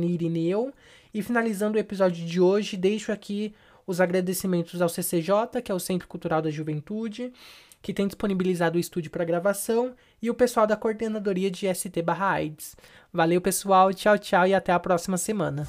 Irineu. 0.01 0.73
E 1.13 1.21
finalizando 1.21 1.77
o 1.77 1.79
episódio 1.79 2.25
de 2.25 2.39
hoje, 2.39 2.77
deixo 2.77 3.11
aqui 3.11 3.53
os 3.85 3.99
agradecimentos 3.99 4.81
ao 4.81 4.87
CCJ, 4.87 5.61
que 5.61 5.71
é 5.71 5.75
o 5.75 5.79
Centro 5.79 6.07
Cultural 6.07 6.41
da 6.41 6.49
Juventude, 6.49 7.33
que 7.81 7.93
tem 7.93 8.07
disponibilizado 8.07 8.77
o 8.77 8.79
estúdio 8.79 9.11
para 9.11 9.25
gravação, 9.25 9.93
e 10.21 10.29
o 10.29 10.33
pessoal 10.33 10.65
da 10.65 10.77
coordenadoria 10.77 11.51
de 11.51 11.67
ST/AIDS. 11.67 12.77
Valeu, 13.11 13.41
pessoal, 13.41 13.93
tchau, 13.93 14.17
tchau 14.17 14.47
e 14.47 14.53
até 14.53 14.71
a 14.71 14.79
próxima 14.79 15.17
semana. 15.17 15.67